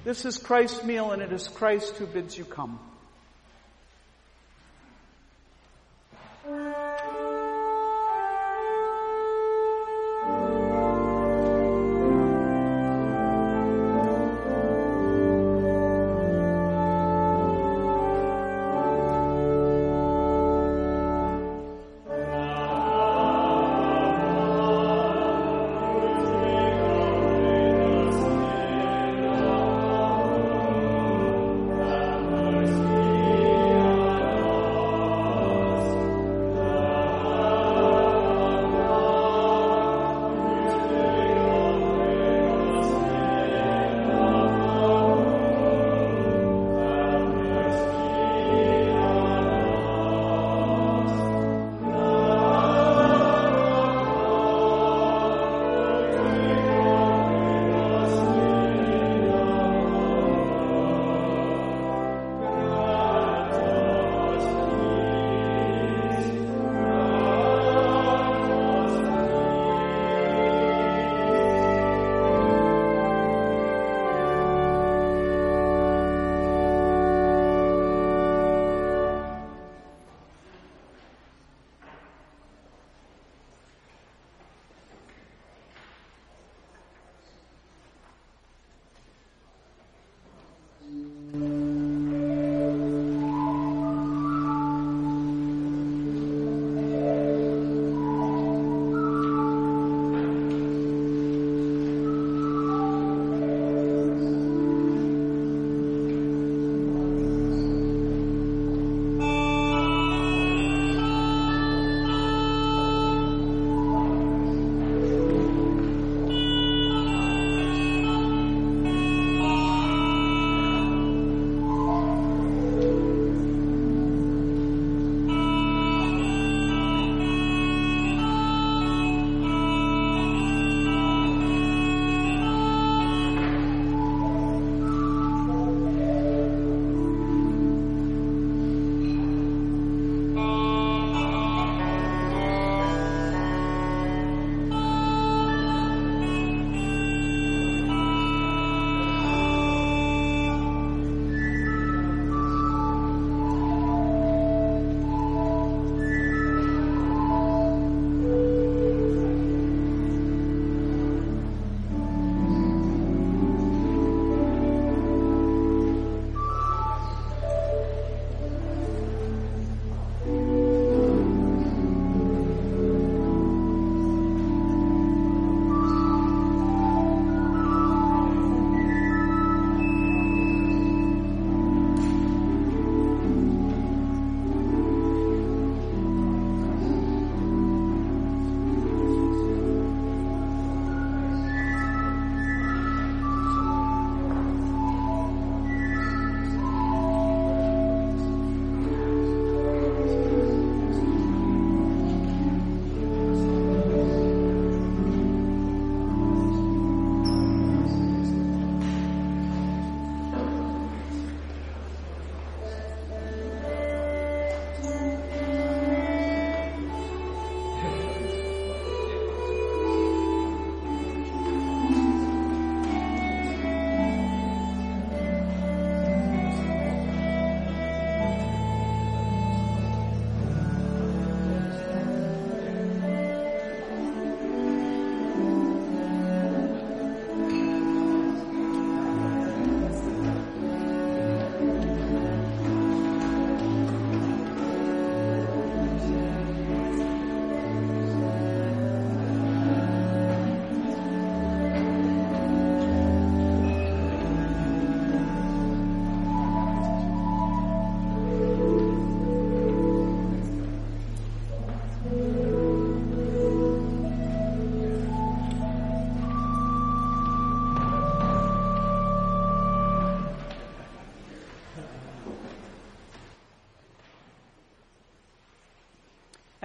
This 0.03 0.25
is 0.25 0.37
Christ's 0.37 0.83
meal 0.83 1.11
and 1.11 1.21
it 1.21 1.31
is 1.31 1.47
Christ 1.47 1.95
who 1.95 2.05
bids 2.05 2.37
you 2.37 2.45
come. 2.45 2.79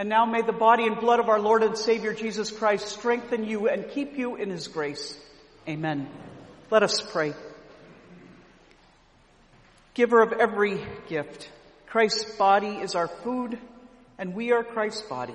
And 0.00 0.08
now 0.08 0.24
may 0.24 0.40
the 0.40 0.50
body 0.50 0.86
and 0.86 0.98
blood 0.98 1.20
of 1.20 1.28
our 1.28 1.38
Lord 1.38 1.62
and 1.62 1.76
Savior 1.76 2.14
Jesus 2.14 2.50
Christ 2.50 2.88
strengthen 2.88 3.44
you 3.44 3.68
and 3.68 3.86
keep 3.90 4.16
you 4.16 4.36
in 4.36 4.48
his 4.48 4.66
grace. 4.66 5.14
Amen. 5.68 6.08
Let 6.70 6.82
us 6.82 7.02
pray. 7.02 7.34
Giver 9.92 10.22
of 10.22 10.32
every 10.32 10.80
gift, 11.06 11.50
Christ's 11.86 12.34
body 12.36 12.78
is 12.78 12.94
our 12.94 13.08
food 13.08 13.58
and 14.16 14.34
we 14.34 14.52
are 14.52 14.64
Christ's 14.64 15.02
body. 15.02 15.34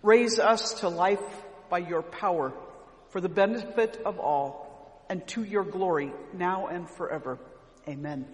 Raise 0.00 0.38
us 0.38 0.74
to 0.82 0.88
life 0.88 1.18
by 1.68 1.78
your 1.78 2.02
power 2.02 2.52
for 3.10 3.20
the 3.20 3.28
benefit 3.28 4.00
of 4.06 4.20
all 4.20 5.04
and 5.10 5.26
to 5.26 5.42
your 5.42 5.64
glory 5.64 6.12
now 6.32 6.68
and 6.68 6.88
forever. 6.88 7.36
Amen. 7.88 8.26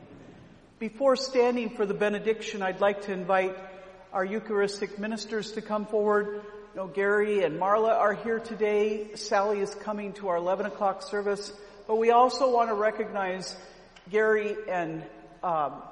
Before 0.79 1.17
standing 1.17 1.71
for 1.71 1.87
the 1.87 1.95
benediction, 1.95 2.61
I'd 2.61 2.83
like 2.83 3.07
to 3.07 3.13
invite 3.13 3.57
our 4.13 4.25
Eucharistic 4.25 4.99
ministers 4.99 5.53
to 5.53 5.63
come 5.63 5.87
forward. 5.87 6.43
You 6.75 6.77
know, 6.77 6.87
Gary 6.87 7.45
and 7.45 7.59
Marla 7.59 7.97
are 7.97 8.13
here 8.13 8.39
today. 8.39 9.15
Sally 9.15 9.61
is 9.61 9.75
coming 9.75 10.13
to 10.15 10.29
our 10.29 10.37
11 10.37 10.67
o'clock 10.67 11.03
service. 11.03 11.53
But 11.87 11.97
we 11.97 12.11
also 12.11 12.53
want 12.53 12.69
to 12.69 12.75
recognize 12.75 13.57
Gary 14.11 14.55
and 14.69 15.03
um, 15.43 15.83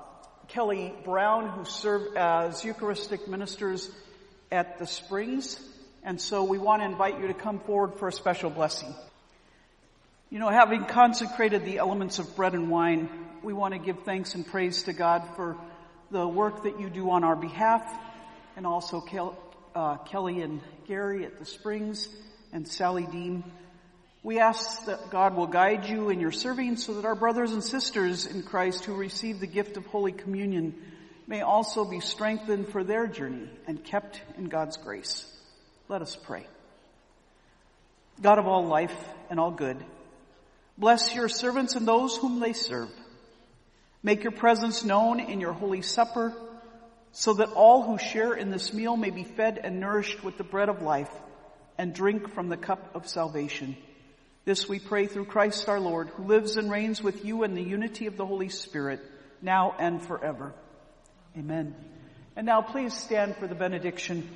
Kelly 0.48 0.92
Brown, 1.02 1.48
who 1.48 1.64
serve 1.64 2.14
as 2.14 2.62
Eucharistic 2.62 3.26
ministers 3.26 3.90
at 4.52 4.78
the 4.78 4.86
Springs. 4.86 5.58
And 6.02 6.20
so 6.20 6.44
we 6.44 6.58
want 6.58 6.82
to 6.82 6.86
invite 6.86 7.20
you 7.20 7.28
to 7.28 7.34
come 7.34 7.58
forward 7.60 7.98
for 7.98 8.08
a 8.08 8.12
special 8.12 8.50
blessing. 8.50 8.94
You 10.28 10.38
know, 10.38 10.48
having 10.48 10.84
consecrated 10.84 11.64
the 11.64 11.78
elements 11.78 12.18
of 12.18 12.36
bread 12.36 12.54
and 12.54 12.70
wine, 12.70 13.08
we 13.42 13.54
want 13.54 13.72
to 13.72 13.80
give 13.80 14.00
thanks 14.04 14.34
and 14.34 14.46
praise 14.46 14.82
to 14.84 14.92
God 14.92 15.24
for 15.36 15.56
the 16.10 16.26
work 16.26 16.64
that 16.64 16.80
you 16.80 16.90
do 16.90 17.10
on 17.10 17.24
our 17.24 17.36
behalf, 17.36 17.82
and 18.60 18.66
also 18.66 19.00
Kel, 19.00 19.38
uh, 19.74 19.96
Kelly 19.96 20.42
and 20.42 20.60
Gary 20.86 21.24
at 21.24 21.38
the 21.38 21.46
Springs, 21.46 22.10
and 22.52 22.68
Sally 22.68 23.06
Dean. 23.10 23.42
We 24.22 24.38
ask 24.38 24.84
that 24.84 25.08
God 25.08 25.34
will 25.34 25.46
guide 25.46 25.88
you 25.88 26.10
in 26.10 26.20
your 26.20 26.30
serving 26.30 26.76
so 26.76 26.92
that 26.96 27.06
our 27.06 27.14
brothers 27.14 27.52
and 27.52 27.64
sisters 27.64 28.26
in 28.26 28.42
Christ 28.42 28.84
who 28.84 28.96
receive 28.96 29.40
the 29.40 29.46
gift 29.46 29.78
of 29.78 29.86
Holy 29.86 30.12
Communion 30.12 30.74
may 31.26 31.40
also 31.40 31.86
be 31.86 32.00
strengthened 32.00 32.68
for 32.68 32.84
their 32.84 33.06
journey 33.06 33.48
and 33.66 33.82
kept 33.82 34.20
in 34.36 34.50
God's 34.50 34.76
grace. 34.76 35.24
Let 35.88 36.02
us 36.02 36.14
pray. 36.14 36.46
God 38.20 38.38
of 38.38 38.46
all 38.46 38.66
life 38.66 38.94
and 39.30 39.40
all 39.40 39.52
good, 39.52 39.82
bless 40.76 41.14
your 41.14 41.30
servants 41.30 41.76
and 41.76 41.88
those 41.88 42.14
whom 42.18 42.40
they 42.40 42.52
serve. 42.52 42.90
Make 44.02 44.22
your 44.22 44.32
presence 44.32 44.84
known 44.84 45.18
in 45.18 45.40
your 45.40 45.54
holy 45.54 45.80
supper 45.80 46.34
so 47.12 47.34
that 47.34 47.52
all 47.52 47.82
who 47.82 47.98
share 47.98 48.34
in 48.34 48.50
this 48.50 48.72
meal 48.72 48.96
may 48.96 49.10
be 49.10 49.24
fed 49.24 49.60
and 49.62 49.80
nourished 49.80 50.22
with 50.22 50.38
the 50.38 50.44
bread 50.44 50.68
of 50.68 50.82
life 50.82 51.10
and 51.76 51.94
drink 51.94 52.32
from 52.32 52.48
the 52.48 52.56
cup 52.56 52.94
of 52.94 53.08
salvation. 53.08 53.76
This 54.44 54.68
we 54.68 54.78
pray 54.78 55.06
through 55.06 55.26
Christ 55.26 55.68
our 55.68 55.80
Lord, 55.80 56.08
who 56.08 56.24
lives 56.24 56.56
and 56.56 56.70
reigns 56.70 57.02
with 57.02 57.24
you 57.24 57.42
in 57.42 57.54
the 57.54 57.62
unity 57.62 58.06
of 58.06 58.16
the 58.16 58.26
Holy 58.26 58.48
Spirit, 58.48 59.00
now 59.42 59.74
and 59.78 60.02
forever. 60.02 60.54
Amen. 61.36 61.74
And 62.36 62.46
now 62.46 62.62
please 62.62 62.94
stand 62.94 63.36
for 63.36 63.46
the 63.46 63.54
benediction. 63.54 64.28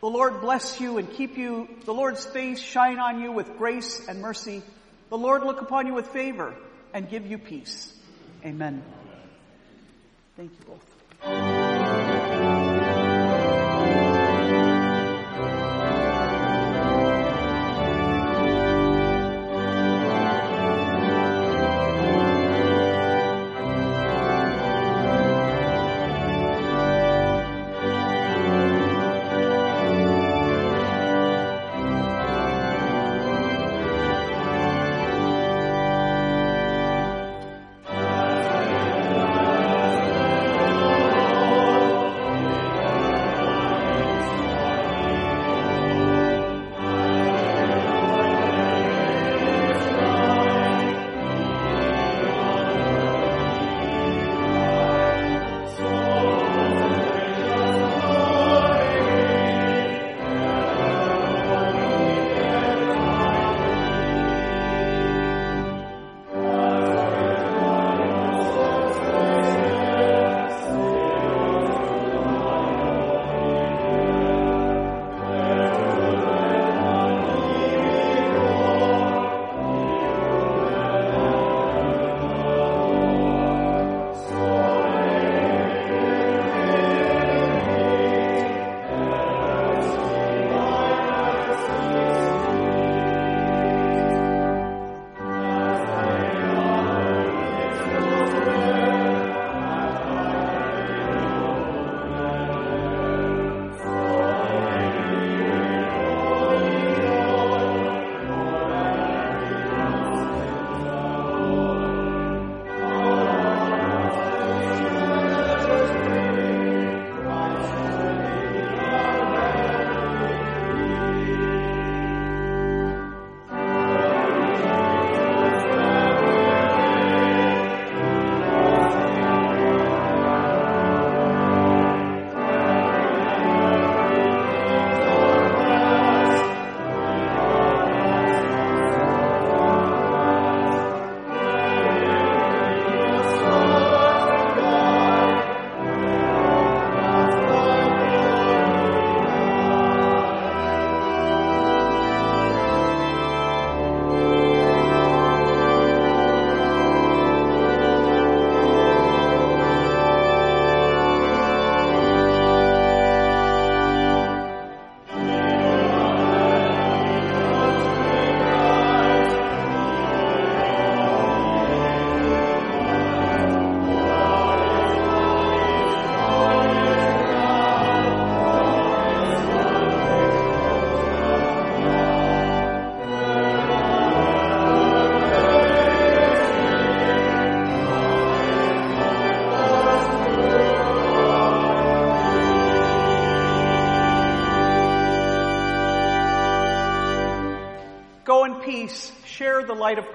The 0.00 0.08
Lord 0.08 0.40
bless 0.40 0.80
you 0.80 0.98
and 0.98 1.10
keep 1.10 1.36
you. 1.36 1.68
The 1.84 1.94
Lord's 1.94 2.24
face 2.24 2.58
shine 2.58 2.98
on 2.98 3.20
you 3.20 3.32
with 3.32 3.58
grace 3.58 4.06
and 4.08 4.20
mercy. 4.20 4.62
The 5.10 5.18
Lord 5.18 5.42
look 5.42 5.60
upon 5.60 5.86
you 5.86 5.94
with 5.94 6.06
favor 6.08 6.54
and 6.94 7.08
give 7.08 7.26
you 7.26 7.38
peace. 7.38 7.92
Amen. 8.44 8.82
Thank 10.40 10.52
you 10.58 10.64
both. 10.64 11.59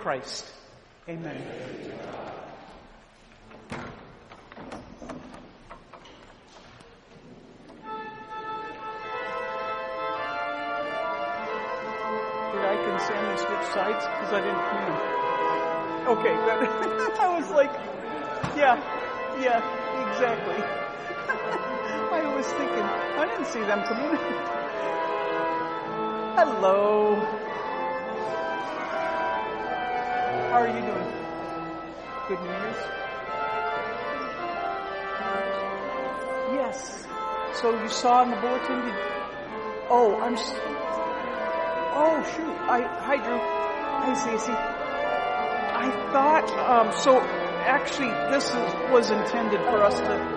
Christ. 0.05 0.45
Amen. 1.09 1.33
Did 1.33 1.41
Ike 12.61 12.85
and 12.85 13.01
Sammy 13.01 13.37
switch 13.37 13.65
sides? 13.73 14.05
Because 14.05 14.31
I 14.31 14.41
didn't 14.45 14.61
them. 14.85 14.97
Okay. 16.13 16.35
I 17.19 17.27
was 17.39 17.49
like, 17.49 17.73
yeah, 18.55 18.77
yeah, 19.41 19.57
exactly. 20.07 20.61
I 22.13 22.21
was 22.35 22.45
thinking, 22.45 22.83
I 22.83 23.25
didn't 23.25 23.47
see 23.47 23.61
them 23.61 23.81
coming. 23.81 24.19
Hello. 26.37 27.44
How 30.55 30.61
are 30.61 30.67
you 30.67 30.73
doing? 30.73 31.11
Good 32.29 32.39
New 32.39 32.47
Year's? 32.47 32.81
Yes. 36.55 37.05
So 37.59 37.77
you 37.83 37.89
saw 37.89 38.23
in 38.23 38.29
the 38.29 38.37
bulletin? 38.37 38.85
Did, 38.85 38.95
oh, 39.89 40.17
I'm. 40.23 40.35
oh 41.99 42.23
shoot! 42.37 42.55
I 42.71 42.87
hi 43.03 43.17
Drew. 43.17 43.37
Hi 43.37 44.13
Cece. 44.15 44.55
I 45.75 45.91
thought 46.13 46.49
um, 46.71 46.93
so. 47.01 47.19
Actually, 47.65 48.11
this 48.31 48.45
is, 48.45 48.91
was 48.93 49.11
intended 49.11 49.59
for 49.59 49.83
us 49.83 49.99
to 49.99 50.34